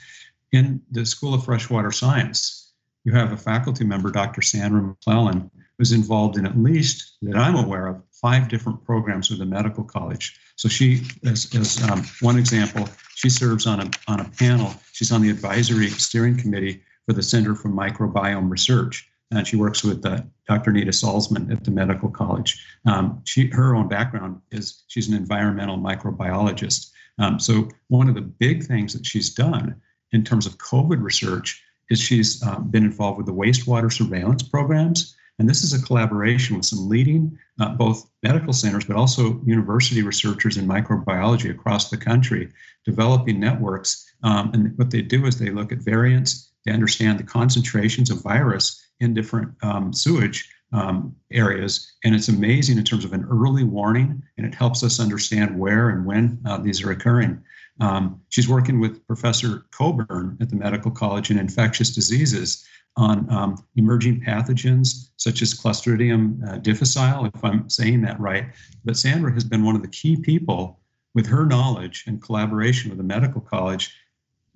in 0.52 0.82
the 0.90 1.06
School 1.06 1.34
of 1.34 1.44
Freshwater 1.44 1.92
Science, 1.92 2.69
you 3.04 3.12
have 3.12 3.32
a 3.32 3.36
faculty 3.36 3.84
member, 3.84 4.10
Dr. 4.10 4.42
Sandra 4.42 4.82
McLellan, 4.82 5.50
who's 5.78 5.92
involved 5.92 6.36
in 6.36 6.46
at 6.46 6.58
least 6.58 7.16
that 7.22 7.36
I'm 7.36 7.56
aware 7.56 7.86
of 7.86 8.02
five 8.12 8.48
different 8.48 8.84
programs 8.84 9.30
with 9.30 9.38
the 9.38 9.46
medical 9.46 9.82
college. 9.82 10.38
So 10.56 10.68
she, 10.68 11.06
as, 11.24 11.48
as 11.54 11.82
um, 11.90 12.04
one 12.20 12.38
example, 12.38 12.86
she 13.14 13.30
serves 13.30 13.66
on 13.66 13.80
a 13.80 13.90
on 14.08 14.20
a 14.20 14.28
panel. 14.38 14.74
She's 14.92 15.12
on 15.12 15.22
the 15.22 15.30
advisory 15.30 15.88
steering 15.90 16.36
committee 16.36 16.82
for 17.06 17.14
the 17.14 17.22
Center 17.22 17.54
for 17.54 17.70
Microbiome 17.70 18.50
Research, 18.50 19.08
and 19.30 19.46
she 19.46 19.56
works 19.56 19.82
with 19.82 20.04
uh, 20.04 20.20
Dr. 20.46 20.70
Nita 20.70 20.90
Salzman 20.90 21.50
at 21.50 21.64
the 21.64 21.70
medical 21.70 22.10
college. 22.10 22.62
Um, 22.84 23.22
she 23.24 23.46
her 23.48 23.74
own 23.74 23.88
background 23.88 24.42
is 24.50 24.84
she's 24.88 25.08
an 25.08 25.14
environmental 25.14 25.78
microbiologist. 25.78 26.90
Um, 27.18 27.40
so 27.40 27.68
one 27.88 28.08
of 28.08 28.14
the 28.14 28.20
big 28.20 28.64
things 28.64 28.92
that 28.92 29.06
she's 29.06 29.32
done 29.32 29.80
in 30.12 30.24
terms 30.24 30.46
of 30.46 30.58
COVID 30.58 31.02
research 31.02 31.62
is 31.90 32.00
she's 32.00 32.42
um, 32.42 32.70
been 32.70 32.84
involved 32.84 33.18
with 33.18 33.26
the 33.26 33.34
wastewater 33.34 33.92
surveillance 33.92 34.42
programs. 34.42 35.16
And 35.38 35.48
this 35.48 35.64
is 35.64 35.72
a 35.72 35.82
collaboration 35.82 36.56
with 36.56 36.66
some 36.66 36.88
leading 36.88 37.38
uh, 37.60 37.70
both 37.70 38.08
medical 38.22 38.52
centers, 38.52 38.84
but 38.84 38.96
also 38.96 39.40
university 39.44 40.02
researchers 40.02 40.56
in 40.56 40.66
microbiology 40.66 41.50
across 41.50 41.88
the 41.88 41.96
country, 41.96 42.50
developing 42.84 43.40
networks. 43.40 44.06
Um, 44.22 44.50
and 44.52 44.76
what 44.76 44.90
they 44.90 45.02
do 45.02 45.26
is 45.26 45.38
they 45.38 45.50
look 45.50 45.72
at 45.72 45.78
variants, 45.78 46.52
they 46.64 46.72
understand 46.72 47.18
the 47.18 47.24
concentrations 47.24 48.10
of 48.10 48.22
virus 48.22 48.86
in 49.00 49.14
different 49.14 49.52
um, 49.62 49.94
sewage 49.94 50.50
um, 50.72 51.16
areas. 51.32 51.90
And 52.04 52.14
it's 52.14 52.28
amazing 52.28 52.78
in 52.78 52.84
terms 52.84 53.04
of 53.04 53.12
an 53.12 53.26
early 53.30 53.64
warning, 53.64 54.22
and 54.36 54.46
it 54.46 54.54
helps 54.54 54.84
us 54.84 55.00
understand 55.00 55.58
where 55.58 55.88
and 55.88 56.04
when 56.04 56.38
uh, 56.44 56.58
these 56.58 56.82
are 56.82 56.90
occurring. 56.90 57.42
Um, 57.80 58.20
she's 58.28 58.48
working 58.48 58.78
with 58.78 59.06
Professor 59.06 59.64
Coburn 59.70 60.36
at 60.40 60.50
the 60.50 60.56
Medical 60.56 60.90
College 60.90 61.30
in 61.30 61.38
Infectious 61.38 61.90
Diseases 61.90 62.66
on 62.96 63.30
um, 63.30 63.64
emerging 63.76 64.20
pathogens 64.20 65.10
such 65.16 65.42
as 65.42 65.54
Clostridium 65.54 66.46
uh, 66.48 66.58
difficile, 66.58 67.24
if 67.24 67.44
I'm 67.44 67.68
saying 67.70 68.02
that 68.02 68.20
right. 68.20 68.46
But 68.84 68.96
Sandra 68.96 69.32
has 69.32 69.44
been 69.44 69.64
one 69.64 69.76
of 69.76 69.82
the 69.82 69.88
key 69.88 70.16
people 70.16 70.80
with 71.14 71.26
her 71.26 71.46
knowledge 71.46 72.04
and 72.06 72.22
collaboration 72.22 72.90
with 72.90 72.98
the 72.98 73.04
medical 73.04 73.40
college 73.40 73.94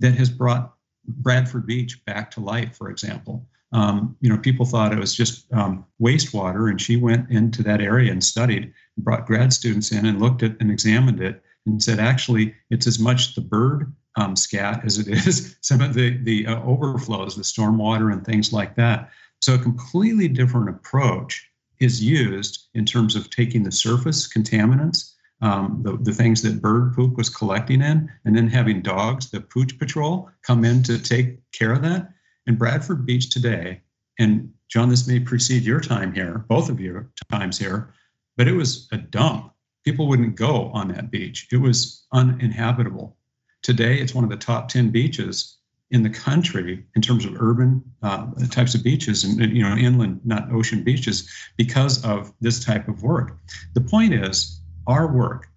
that 0.00 0.14
has 0.14 0.30
brought 0.30 0.74
Bradford 1.06 1.66
Beach 1.66 2.04
back 2.04 2.30
to 2.32 2.40
life, 2.40 2.76
for 2.76 2.90
example. 2.90 3.46
Um, 3.72 4.16
you 4.20 4.28
know, 4.28 4.38
people 4.38 4.64
thought 4.64 4.92
it 4.92 4.98
was 4.98 5.14
just 5.14 5.52
um, 5.52 5.84
wastewater, 6.00 6.70
and 6.70 6.80
she 6.80 6.96
went 6.96 7.30
into 7.30 7.62
that 7.64 7.80
area 7.80 8.12
and 8.12 8.22
studied, 8.22 8.72
brought 8.98 9.26
grad 9.26 9.52
students 9.52 9.90
in 9.90 10.06
and 10.06 10.20
looked 10.20 10.42
at 10.42 10.56
and 10.60 10.70
examined 10.70 11.20
it 11.20 11.42
and 11.66 11.83
said, 11.83 11.98
actually, 11.98 12.55
it's 12.70 12.87
as 12.87 12.98
much 12.98 13.35
the 13.35 13.40
bird 13.40 13.92
um, 14.16 14.37
scat 14.37 14.83
as 14.85 14.98
it 14.98 15.09
is 15.09 15.57
some 15.61 15.81
of 15.81 15.94
the, 15.94 16.18
the 16.18 16.46
uh, 16.46 16.62
overflows, 16.62 17.37
the 17.37 17.42
stormwater 17.42 18.12
and 18.12 18.24
things 18.24 18.53
like 18.53 18.77
that. 18.77 19.11
So 19.40 19.55
a 19.55 19.59
completely 19.59 20.29
different 20.29 20.68
approach 20.68 21.48
is 21.81 22.03
used 22.03 22.68
in 22.74 22.85
terms 22.85 23.16
of 23.16 23.31
taking 23.31 23.62
the 23.62 23.72
surface 23.72 24.29
contaminants, 24.29 25.12
um, 25.42 25.81
the, 25.83 25.96
the 25.98 26.12
things 26.12 26.42
that 26.42 26.62
bird 26.62 26.94
poop 26.94 27.16
was 27.16 27.29
collecting 27.29 27.83
in, 27.83 28.11
and 28.24 28.37
then 28.37 28.48
having 28.48 28.81
dogs, 28.81 29.31
the 29.31 29.40
pooch 29.40 29.79
patrol, 29.79 30.31
come 30.42 30.64
in 30.64 30.83
to 30.85 30.98
take 30.98 31.38
care 31.53 31.72
of 31.72 31.83
that. 31.83 32.11
In 32.46 32.57
Bradford 32.57 33.05
Beach 33.05 33.31
today, 33.31 33.81
and 34.18 34.53
John, 34.68 34.88
this 34.88 35.09
may 35.09 35.20
precede 35.20 35.62
your 35.62 35.81
time 35.81 36.14
here, 36.14 36.44
both 36.48 36.68
of 36.68 36.81
your 36.81 37.11
times 37.31 37.59
here, 37.59 37.92
but 38.37 38.48
it 38.48 38.53
was 38.53 38.88
a 38.92 38.96
dump 38.98 39.53
people 39.85 40.09
wouldn't 40.09 40.37
go 40.37 40.70
on 40.73 40.88
that 40.88 41.11
beach. 41.11 41.47
It 41.53 41.59
was 41.59 42.07
uninhabitable. 42.12 43.16
Today, 43.62 43.99
it's 43.99 44.14
one 44.14 44.25
of 44.25 44.31
the 44.31 44.37
top 44.37 44.68
10 44.68 44.90
beaches 44.90 45.59
in 45.90 46.03
the 46.03 46.11
country 46.11 46.85
in 46.97 47.03
terms 47.03 47.25
of 47.25 47.40
urban 47.40 47.83
uh, 48.03 48.27
types 48.51 48.75
of 48.75 48.83
beaches 48.83 49.23
and 49.23 49.38
you 49.57 49.62
know 49.62 49.77
inland 49.77 50.18
not 50.25 50.51
ocean 50.51 50.83
beaches 50.83 51.31
because 51.57 52.05
of 52.05 52.33
this 52.40 52.64
type 52.64 52.88
of 52.88 53.03
work 53.03 53.37
the 53.75 53.81
point 53.81 54.12
is 54.12 54.61
our 54.87 55.12
work 55.12 55.49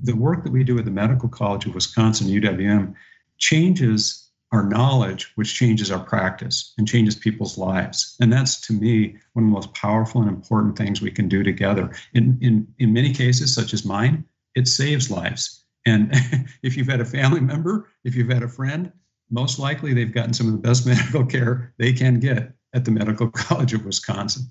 the 0.00 0.14
work 0.14 0.44
that 0.44 0.52
we 0.52 0.62
do 0.62 0.78
at 0.78 0.84
the 0.84 0.90
medical 0.90 1.28
college 1.28 1.66
of 1.66 1.74
wisconsin 1.74 2.28
uwm 2.28 2.94
changes 3.38 4.21
our 4.52 4.62
knowledge, 4.62 5.32
which 5.34 5.54
changes 5.54 5.90
our 5.90 6.04
practice 6.04 6.74
and 6.78 6.86
changes 6.86 7.16
people's 7.16 7.58
lives. 7.58 8.16
And 8.20 8.32
that's 8.32 8.60
to 8.62 8.72
me 8.72 9.16
one 9.32 9.44
of 9.44 9.50
the 9.50 9.54
most 9.54 9.74
powerful 9.74 10.20
and 10.20 10.30
important 10.30 10.76
things 10.76 11.00
we 11.00 11.10
can 11.10 11.28
do 11.28 11.42
together. 11.42 11.90
In 12.14 12.38
in 12.40 12.68
in 12.78 12.92
many 12.92 13.12
cases, 13.12 13.54
such 13.54 13.72
as 13.72 13.84
mine, 13.84 14.24
it 14.54 14.68
saves 14.68 15.10
lives. 15.10 15.64
And 15.86 16.14
if 16.62 16.76
you've 16.76 16.88
had 16.88 17.00
a 17.00 17.04
family 17.04 17.40
member, 17.40 17.88
if 18.04 18.14
you've 18.14 18.30
had 18.30 18.42
a 18.42 18.48
friend, 18.48 18.92
most 19.30 19.58
likely 19.58 19.94
they've 19.94 20.12
gotten 20.12 20.34
some 20.34 20.46
of 20.46 20.52
the 20.52 20.58
best 20.58 20.86
medical 20.86 21.24
care 21.24 21.74
they 21.78 21.92
can 21.92 22.20
get 22.20 22.52
at 22.74 22.84
the 22.84 22.90
Medical 22.90 23.30
College 23.32 23.72
of 23.74 23.84
Wisconsin. 23.84 24.44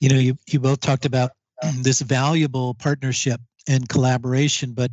You 0.00 0.08
know, 0.08 0.18
you, 0.18 0.36
you 0.48 0.60
both 0.60 0.80
talked 0.80 1.04
about 1.04 1.32
this 1.82 2.00
valuable 2.00 2.74
partnership 2.74 3.40
and 3.68 3.88
collaboration, 3.88 4.72
but 4.72 4.90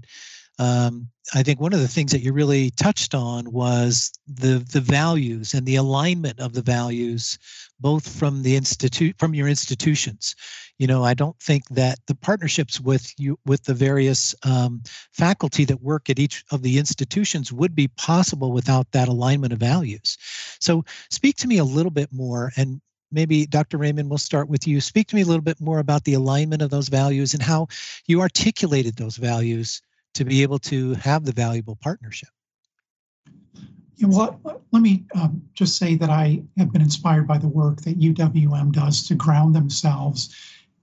um, 0.60 1.10
I 1.34 1.44
think 1.44 1.60
one 1.60 1.74
of 1.74 1.82
the 1.82 1.88
things 1.88 2.12
that 2.14 2.22
you 2.22 2.32
really 2.32 2.72
touched 2.72 3.14
on 3.14 3.52
was 3.52 4.12
the 4.28 4.60
the 4.72 4.82
values 4.82 5.54
and 5.54 5.66
the 5.66 5.76
alignment 5.76 6.40
of 6.40 6.54
the 6.54 6.62
values, 6.62 7.38
both 7.80 8.08
from 8.08 8.44
the 8.44 8.56
institute 8.56 9.16
from 9.20 9.34
your 9.34 9.48
institutions. 9.48 10.36
You 10.80 10.88
know, 10.88 11.04
I 11.04 11.14
don't 11.14 11.38
think 11.40 11.68
that 11.70 12.00
the 12.08 12.16
partnerships 12.16 12.80
with 12.80 13.12
you 13.18 13.38
with 13.46 13.64
the 13.64 13.74
various 13.74 14.34
um, 14.44 14.82
faculty 15.12 15.66
that 15.66 15.82
work 15.82 16.10
at 16.10 16.20
each 16.20 16.46
of 16.52 16.62
the 16.62 16.78
institutions 16.78 17.52
would 17.52 17.76
be 17.76 17.90
possible 17.90 18.52
without 18.52 18.92
that 18.94 19.10
alignment 19.10 19.54
of 19.54 19.60
values. 19.60 20.18
So, 20.62 20.86
speak 21.12 21.36
to 21.38 21.48
me 21.48 21.58
a 21.58 21.64
little 21.64 21.92
bit 21.92 22.12
more, 22.14 22.54
and 22.56 22.80
maybe 23.12 23.46
Dr. 23.46 23.78
Raymond, 23.78 24.10
we'll 24.10 24.18
start 24.18 24.48
with 24.50 24.66
you. 24.66 24.80
Speak 24.80 25.08
to 25.10 25.16
me 25.16 25.22
a 25.22 25.26
little 25.26 25.42
bit 25.42 25.60
more 25.60 25.80
about 25.80 26.06
the 26.06 26.14
alignment 26.14 26.62
of 26.62 26.70
those 26.70 26.88
values 26.88 27.34
and 27.34 27.44
how 27.44 27.68
you 28.06 28.22
articulated 28.22 28.96
those 28.96 29.18
values 29.18 29.82
to 30.18 30.26
be 30.26 30.42
able 30.42 30.60
to 30.60 30.94
have 30.96 31.26
the 31.26 31.32
valuable 31.32 31.76
partnership? 31.76 32.30
Yeah, 33.98 34.08
well, 34.10 34.40
let 34.72 34.82
me 34.82 35.06
um, 35.16 35.42
just 35.54 35.78
say 35.78 35.96
that 35.96 36.10
I 36.10 36.42
have 36.58 36.72
been 36.72 36.82
inspired 36.82 37.28
by 37.28 37.38
the 37.38 37.48
work 37.48 37.82
that 37.82 38.00
UWM 38.00 38.72
does 38.72 39.08
to 39.08 39.16
ground 39.16 39.56
themselves 39.56 40.36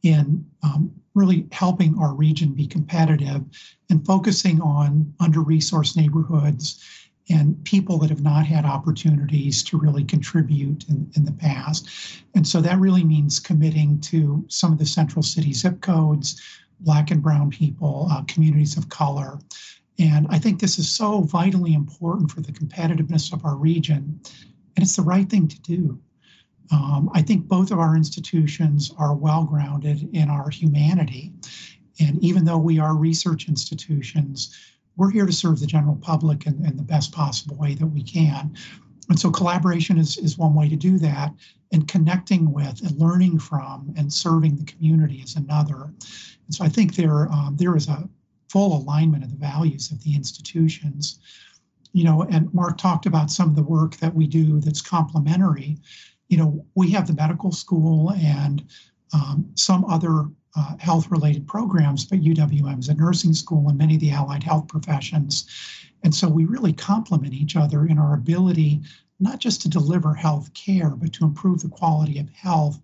in 0.02 0.44
um, 0.62 0.92
really 1.14 1.46
helping 1.52 1.98
our 1.98 2.14
region 2.14 2.52
be 2.52 2.66
competitive 2.66 3.42
and 3.90 4.04
focusing 4.04 4.60
on 4.60 5.12
under 5.20 5.40
resourced 5.40 5.96
neighborhoods 5.96 6.82
and 7.30 7.62
people 7.64 7.98
that 7.98 8.10
have 8.10 8.22
not 8.22 8.44
had 8.46 8.64
opportunities 8.64 9.62
to 9.62 9.78
really 9.78 10.04
contribute 10.04 10.86
in, 10.88 11.10
in 11.16 11.24
the 11.24 11.32
past. 11.32 11.88
And 12.34 12.46
so 12.46 12.60
that 12.60 12.78
really 12.78 13.04
means 13.04 13.40
committing 13.40 13.98
to 14.02 14.44
some 14.48 14.72
of 14.72 14.78
the 14.78 14.86
central 14.86 15.22
city 15.22 15.52
zip 15.52 15.80
codes, 15.80 16.40
Black 16.80 17.10
and 17.10 17.22
Brown 17.22 17.50
people, 17.50 18.08
uh, 18.10 18.22
communities 18.24 18.76
of 18.76 18.88
color. 18.88 19.38
And 19.98 20.26
I 20.30 20.38
think 20.38 20.60
this 20.60 20.78
is 20.78 20.90
so 20.90 21.20
vitally 21.20 21.74
important 21.74 22.30
for 22.30 22.40
the 22.40 22.52
competitiveness 22.52 23.32
of 23.32 23.44
our 23.44 23.56
region. 23.56 24.20
And 24.76 24.82
it's 24.82 24.96
the 24.96 25.02
right 25.02 25.28
thing 25.28 25.48
to 25.48 25.60
do. 25.60 25.98
Um, 26.72 27.10
I 27.14 27.22
think 27.22 27.46
both 27.46 27.70
of 27.70 27.78
our 27.78 27.96
institutions 27.96 28.92
are 28.98 29.14
well 29.14 29.44
grounded 29.44 30.08
in 30.14 30.28
our 30.28 30.50
humanity. 30.50 31.32
And 32.00 32.22
even 32.24 32.44
though 32.44 32.58
we 32.58 32.78
are 32.78 32.96
research 32.96 33.48
institutions, 33.48 34.56
we're 34.96 35.10
here 35.10 35.26
to 35.26 35.32
serve 35.32 35.60
the 35.60 35.66
general 35.66 35.96
public 35.96 36.46
in, 36.46 36.64
in 36.64 36.76
the 36.76 36.82
best 36.82 37.12
possible 37.12 37.56
way 37.56 37.74
that 37.74 37.86
we 37.86 38.02
can. 38.02 38.56
And 39.08 39.18
so 39.18 39.30
collaboration 39.30 39.98
is, 39.98 40.16
is 40.18 40.38
one 40.38 40.54
way 40.54 40.68
to 40.68 40.76
do 40.76 40.98
that, 40.98 41.32
and 41.72 41.86
connecting 41.88 42.52
with 42.52 42.80
and 42.82 42.98
learning 42.98 43.38
from 43.38 43.92
and 43.96 44.12
serving 44.12 44.56
the 44.56 44.64
community 44.64 45.16
is 45.16 45.36
another. 45.36 45.84
And 46.46 46.54
so 46.54 46.64
I 46.64 46.68
think 46.68 46.94
there 46.94 47.30
um, 47.32 47.56
there 47.58 47.76
is 47.76 47.88
a 47.88 48.08
full 48.48 48.76
alignment 48.76 49.24
of 49.24 49.30
the 49.30 49.36
values 49.36 49.90
of 49.90 50.02
the 50.02 50.14
institutions. 50.14 51.18
You 51.92 52.04
know, 52.04 52.22
and 52.22 52.52
Mark 52.54 52.78
talked 52.78 53.06
about 53.06 53.30
some 53.30 53.48
of 53.48 53.56
the 53.56 53.62
work 53.62 53.96
that 53.96 54.14
we 54.14 54.26
do 54.26 54.60
that's 54.60 54.80
complementary. 54.80 55.78
You 56.28 56.38
know, 56.38 56.66
we 56.74 56.90
have 56.92 57.06
the 57.06 57.14
medical 57.14 57.52
school 57.52 58.12
and 58.12 58.64
um, 59.12 59.50
some 59.54 59.84
other 59.84 60.26
uh, 60.56 60.76
health 60.78 61.10
related 61.10 61.46
programs, 61.46 62.04
but 62.04 62.20
UWM 62.20 62.78
is 62.78 62.88
a 62.88 62.94
nursing 62.94 63.34
school 63.34 63.68
and 63.68 63.78
many 63.78 63.94
of 63.94 64.00
the 64.00 64.12
allied 64.12 64.42
health 64.42 64.68
professions. 64.68 65.48
And 66.02 66.14
so 66.14 66.28
we 66.28 66.44
really 66.44 66.72
complement 66.72 67.34
each 67.34 67.56
other 67.56 67.86
in 67.86 67.98
our 67.98 68.14
ability 68.14 68.82
not 69.20 69.38
just 69.38 69.62
to 69.62 69.68
deliver 69.68 70.14
health 70.14 70.52
care, 70.54 70.90
but 70.90 71.12
to 71.14 71.24
improve 71.24 71.62
the 71.62 71.68
quality 71.68 72.18
of 72.18 72.28
health 72.30 72.80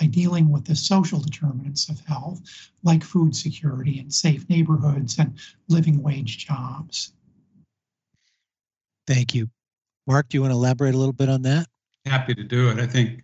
by 0.00 0.06
dealing 0.06 0.50
with 0.50 0.64
the 0.64 0.74
social 0.74 1.20
determinants 1.20 1.88
of 1.88 2.00
health, 2.00 2.40
like 2.82 3.04
food 3.04 3.36
security 3.36 4.00
and 4.00 4.12
safe 4.12 4.48
neighborhoods 4.48 5.18
and 5.18 5.38
living 5.68 6.02
wage 6.02 6.46
jobs. 6.46 7.12
Thank 9.06 9.34
you. 9.34 9.50
Mark, 10.06 10.28
do 10.28 10.36
you 10.36 10.42
want 10.42 10.52
to 10.52 10.56
elaborate 10.56 10.94
a 10.94 10.98
little 10.98 11.12
bit 11.12 11.28
on 11.28 11.42
that? 11.42 11.66
Happy 12.06 12.34
to 12.34 12.42
do 12.42 12.70
it. 12.70 12.78
I 12.78 12.86
think 12.86 13.22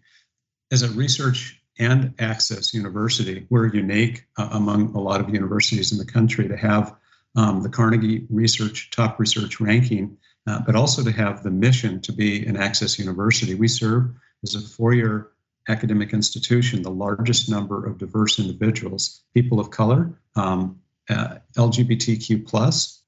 as 0.70 0.82
a 0.82 0.88
research 0.90 1.59
and 1.80 2.14
access 2.18 2.74
university, 2.74 3.46
we're 3.48 3.66
unique 3.66 4.26
uh, 4.36 4.50
among 4.52 4.94
a 4.94 5.00
lot 5.00 5.20
of 5.20 5.30
universities 5.30 5.90
in 5.90 5.98
the 5.98 6.04
country 6.04 6.46
to 6.46 6.56
have 6.56 6.94
um, 7.36 7.62
the 7.62 7.68
Carnegie 7.68 8.26
Research 8.28 8.90
Top 8.90 9.18
Research 9.18 9.60
Ranking, 9.60 10.16
uh, 10.46 10.60
but 10.66 10.76
also 10.76 11.02
to 11.02 11.10
have 11.10 11.42
the 11.42 11.50
mission 11.50 12.00
to 12.02 12.12
be 12.12 12.44
an 12.46 12.56
access 12.56 12.98
university. 12.98 13.54
We 13.54 13.66
serve 13.66 14.10
as 14.44 14.54
a 14.54 14.60
four 14.60 14.92
year 14.92 15.30
academic 15.68 16.12
institution 16.12 16.82
the 16.82 16.90
largest 16.90 17.48
number 17.48 17.86
of 17.86 17.98
diverse 17.98 18.38
individuals, 18.38 19.22
people 19.32 19.58
of 19.58 19.70
color, 19.70 20.12
um, 20.36 20.78
uh, 21.08 21.36
LGBTQ 21.56 22.46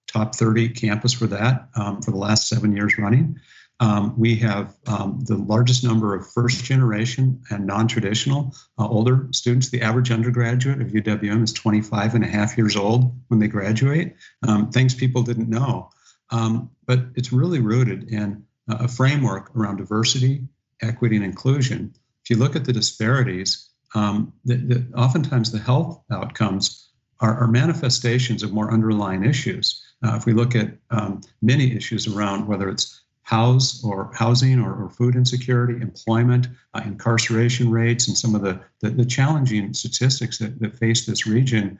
top 0.06 0.34
30 0.34 0.68
campus 0.70 1.12
for 1.12 1.26
that 1.26 1.68
um, 1.74 2.02
for 2.02 2.10
the 2.10 2.16
last 2.16 2.48
seven 2.48 2.74
years 2.74 2.98
running. 2.98 3.38
Um, 3.82 4.14
we 4.16 4.36
have 4.36 4.76
um, 4.86 5.24
the 5.24 5.36
largest 5.36 5.82
number 5.82 6.14
of 6.14 6.30
first 6.32 6.64
generation 6.64 7.42
and 7.50 7.66
non 7.66 7.88
traditional 7.88 8.54
uh, 8.78 8.86
older 8.86 9.26
students. 9.32 9.70
The 9.70 9.82
average 9.82 10.12
undergraduate 10.12 10.80
of 10.80 10.92
UWM 10.92 11.42
is 11.42 11.52
25 11.52 12.14
and 12.14 12.22
a 12.24 12.28
half 12.28 12.56
years 12.56 12.76
old 12.76 13.12
when 13.26 13.40
they 13.40 13.48
graduate, 13.48 14.14
um, 14.46 14.70
things 14.70 14.94
people 14.94 15.24
didn't 15.24 15.48
know. 15.48 15.90
Um, 16.30 16.70
but 16.86 17.00
it's 17.16 17.32
really 17.32 17.58
rooted 17.58 18.08
in 18.08 18.44
a 18.68 18.86
framework 18.86 19.50
around 19.56 19.78
diversity, 19.78 20.46
equity, 20.80 21.16
and 21.16 21.24
inclusion. 21.24 21.92
If 22.22 22.30
you 22.30 22.36
look 22.36 22.54
at 22.54 22.64
the 22.64 22.72
disparities, 22.72 23.68
um, 23.96 24.32
the, 24.44 24.58
the, 24.58 24.86
oftentimes 24.96 25.50
the 25.50 25.58
health 25.58 26.00
outcomes 26.12 26.90
are, 27.18 27.36
are, 27.36 27.48
manifestations 27.48 28.42
of 28.42 28.52
more 28.52 28.72
underlying 28.72 29.24
issues. 29.24 29.84
Uh, 30.04 30.14
if 30.16 30.24
we 30.24 30.32
look 30.32 30.54
at 30.54 30.76
um, 30.90 31.20
many 31.42 31.76
issues 31.76 32.06
around 32.06 32.46
whether 32.46 32.68
it's 32.68 33.01
house 33.22 33.82
or 33.84 34.10
housing 34.14 34.58
or, 34.58 34.74
or 34.74 34.90
food 34.90 35.14
insecurity, 35.14 35.80
employment, 35.80 36.48
uh, 36.74 36.82
incarceration 36.84 37.70
rates, 37.70 38.08
and 38.08 38.16
some 38.16 38.34
of 38.34 38.42
the, 38.42 38.60
the, 38.80 38.90
the 38.90 39.04
challenging 39.04 39.72
statistics 39.72 40.38
that, 40.38 40.58
that 40.60 40.76
face 40.76 41.06
this 41.06 41.26
region, 41.26 41.78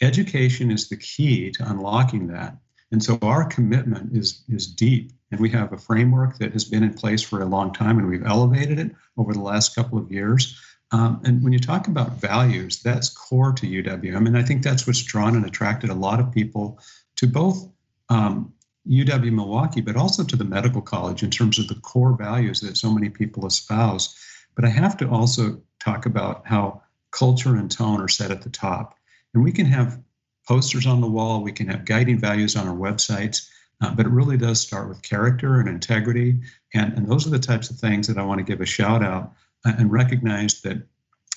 education 0.00 0.70
is 0.70 0.88
the 0.88 0.96
key 0.96 1.50
to 1.52 1.70
unlocking 1.70 2.26
that. 2.26 2.56
And 2.92 3.02
so 3.02 3.18
our 3.22 3.44
commitment 3.44 4.16
is, 4.16 4.42
is 4.48 4.66
deep. 4.66 5.12
And 5.30 5.40
we 5.40 5.48
have 5.50 5.72
a 5.72 5.78
framework 5.78 6.38
that 6.38 6.52
has 6.52 6.64
been 6.64 6.82
in 6.82 6.94
place 6.94 7.22
for 7.22 7.40
a 7.40 7.46
long 7.46 7.72
time, 7.72 7.98
and 7.98 8.08
we've 8.08 8.26
elevated 8.26 8.80
it 8.80 8.90
over 9.16 9.32
the 9.32 9.40
last 9.40 9.76
couple 9.76 9.96
of 9.96 10.10
years. 10.10 10.60
Um, 10.92 11.20
and 11.24 11.42
when 11.44 11.52
you 11.52 11.60
talk 11.60 11.86
about 11.86 12.14
values, 12.14 12.82
that's 12.82 13.08
core 13.08 13.52
to 13.52 13.66
UWM. 13.66 14.26
And 14.26 14.36
I 14.36 14.42
think 14.42 14.64
that's 14.64 14.88
what's 14.88 15.02
drawn 15.02 15.36
and 15.36 15.46
attracted 15.46 15.90
a 15.90 15.94
lot 15.94 16.18
of 16.18 16.32
people 16.32 16.80
to 17.16 17.28
both 17.28 17.68
um, 18.08 18.52
UW 18.88 19.32
Milwaukee, 19.32 19.80
but 19.80 19.96
also 19.96 20.24
to 20.24 20.36
the 20.36 20.44
medical 20.44 20.80
college 20.80 21.22
in 21.22 21.30
terms 21.30 21.58
of 21.58 21.68
the 21.68 21.74
core 21.76 22.16
values 22.16 22.60
that 22.60 22.76
so 22.76 22.92
many 22.92 23.10
people 23.10 23.46
espouse. 23.46 24.16
But 24.54 24.64
I 24.64 24.68
have 24.68 24.96
to 24.98 25.08
also 25.08 25.60
talk 25.78 26.06
about 26.06 26.46
how 26.46 26.82
culture 27.10 27.56
and 27.56 27.70
tone 27.70 28.00
are 28.00 28.08
set 28.08 28.30
at 28.30 28.42
the 28.42 28.50
top. 28.50 28.94
And 29.34 29.44
we 29.44 29.52
can 29.52 29.66
have 29.66 30.00
posters 30.46 30.86
on 30.86 31.00
the 31.00 31.10
wall, 31.10 31.42
we 31.42 31.52
can 31.52 31.68
have 31.68 31.84
guiding 31.84 32.18
values 32.18 32.56
on 32.56 32.66
our 32.66 32.74
websites, 32.74 33.48
uh, 33.80 33.94
but 33.94 34.06
it 34.06 34.12
really 34.12 34.36
does 34.36 34.60
start 34.60 34.88
with 34.88 35.02
character 35.02 35.60
and 35.60 35.68
integrity. 35.68 36.40
And, 36.74 36.92
and 36.94 37.08
those 37.08 37.26
are 37.26 37.30
the 37.30 37.38
types 37.38 37.70
of 37.70 37.78
things 37.78 38.06
that 38.08 38.18
I 38.18 38.24
want 38.24 38.38
to 38.38 38.44
give 38.44 38.60
a 38.60 38.66
shout 38.66 39.02
out 39.02 39.32
uh, 39.64 39.72
and 39.78 39.92
recognize 39.92 40.60
that 40.62 40.82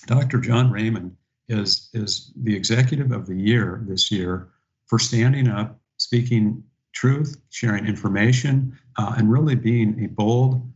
Dr. 0.07 0.39
John 0.39 0.71
Raymond 0.71 1.15
is, 1.49 1.89
is 1.93 2.31
the 2.35 2.55
executive 2.55 3.11
of 3.11 3.27
the 3.27 3.35
year 3.35 3.83
this 3.87 4.11
year 4.11 4.49
for 4.85 4.99
standing 4.99 5.47
up, 5.47 5.79
speaking 5.97 6.63
truth, 6.93 7.41
sharing 7.49 7.85
information, 7.85 8.77
uh, 8.97 9.15
and 9.17 9.31
really 9.31 9.55
being 9.55 10.03
a 10.03 10.07
bold, 10.07 10.71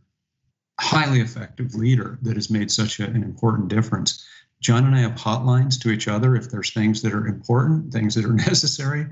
highly 0.80 1.20
effective 1.20 1.74
leader 1.74 2.18
that 2.22 2.36
has 2.36 2.50
made 2.50 2.70
such 2.70 3.00
a, 3.00 3.04
an 3.04 3.22
important 3.22 3.68
difference. 3.68 4.26
John 4.60 4.84
and 4.84 4.94
I 4.94 5.00
have 5.00 5.12
hotlines 5.12 5.80
to 5.82 5.90
each 5.90 6.08
other 6.08 6.36
if 6.36 6.50
there's 6.50 6.72
things 6.72 7.02
that 7.02 7.14
are 7.14 7.26
important, 7.26 7.92
things 7.92 8.14
that 8.14 8.24
are 8.24 8.32
necessary. 8.48 9.06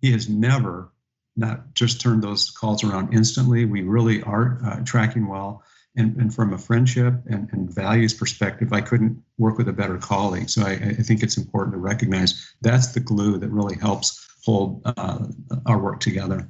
He 0.00 0.12
has 0.12 0.28
never 0.28 0.90
not 1.36 1.74
just 1.74 2.00
turned 2.00 2.22
those 2.22 2.50
calls 2.50 2.84
around 2.84 3.12
instantly. 3.12 3.64
We 3.64 3.82
really 3.82 4.22
are 4.22 4.60
uh, 4.64 4.80
tracking 4.84 5.26
well. 5.26 5.62
And, 5.96 6.16
and 6.16 6.34
from 6.34 6.52
a 6.52 6.58
friendship 6.58 7.14
and, 7.26 7.48
and, 7.52 7.72
values 7.72 8.12
perspective, 8.12 8.72
I 8.72 8.80
couldn't 8.80 9.22
work 9.38 9.58
with 9.58 9.68
a 9.68 9.72
better 9.72 9.96
colleague. 9.96 10.50
So 10.50 10.62
I, 10.62 10.72
I 10.72 10.94
think 10.94 11.22
it's 11.22 11.36
important 11.36 11.74
to 11.74 11.78
recognize 11.78 12.52
that's 12.62 12.88
the 12.88 13.00
glue 13.00 13.38
that 13.38 13.48
really 13.48 13.76
helps 13.78 14.28
hold 14.44 14.82
uh, 14.84 15.26
our 15.66 15.78
work 15.78 16.00
together. 16.00 16.48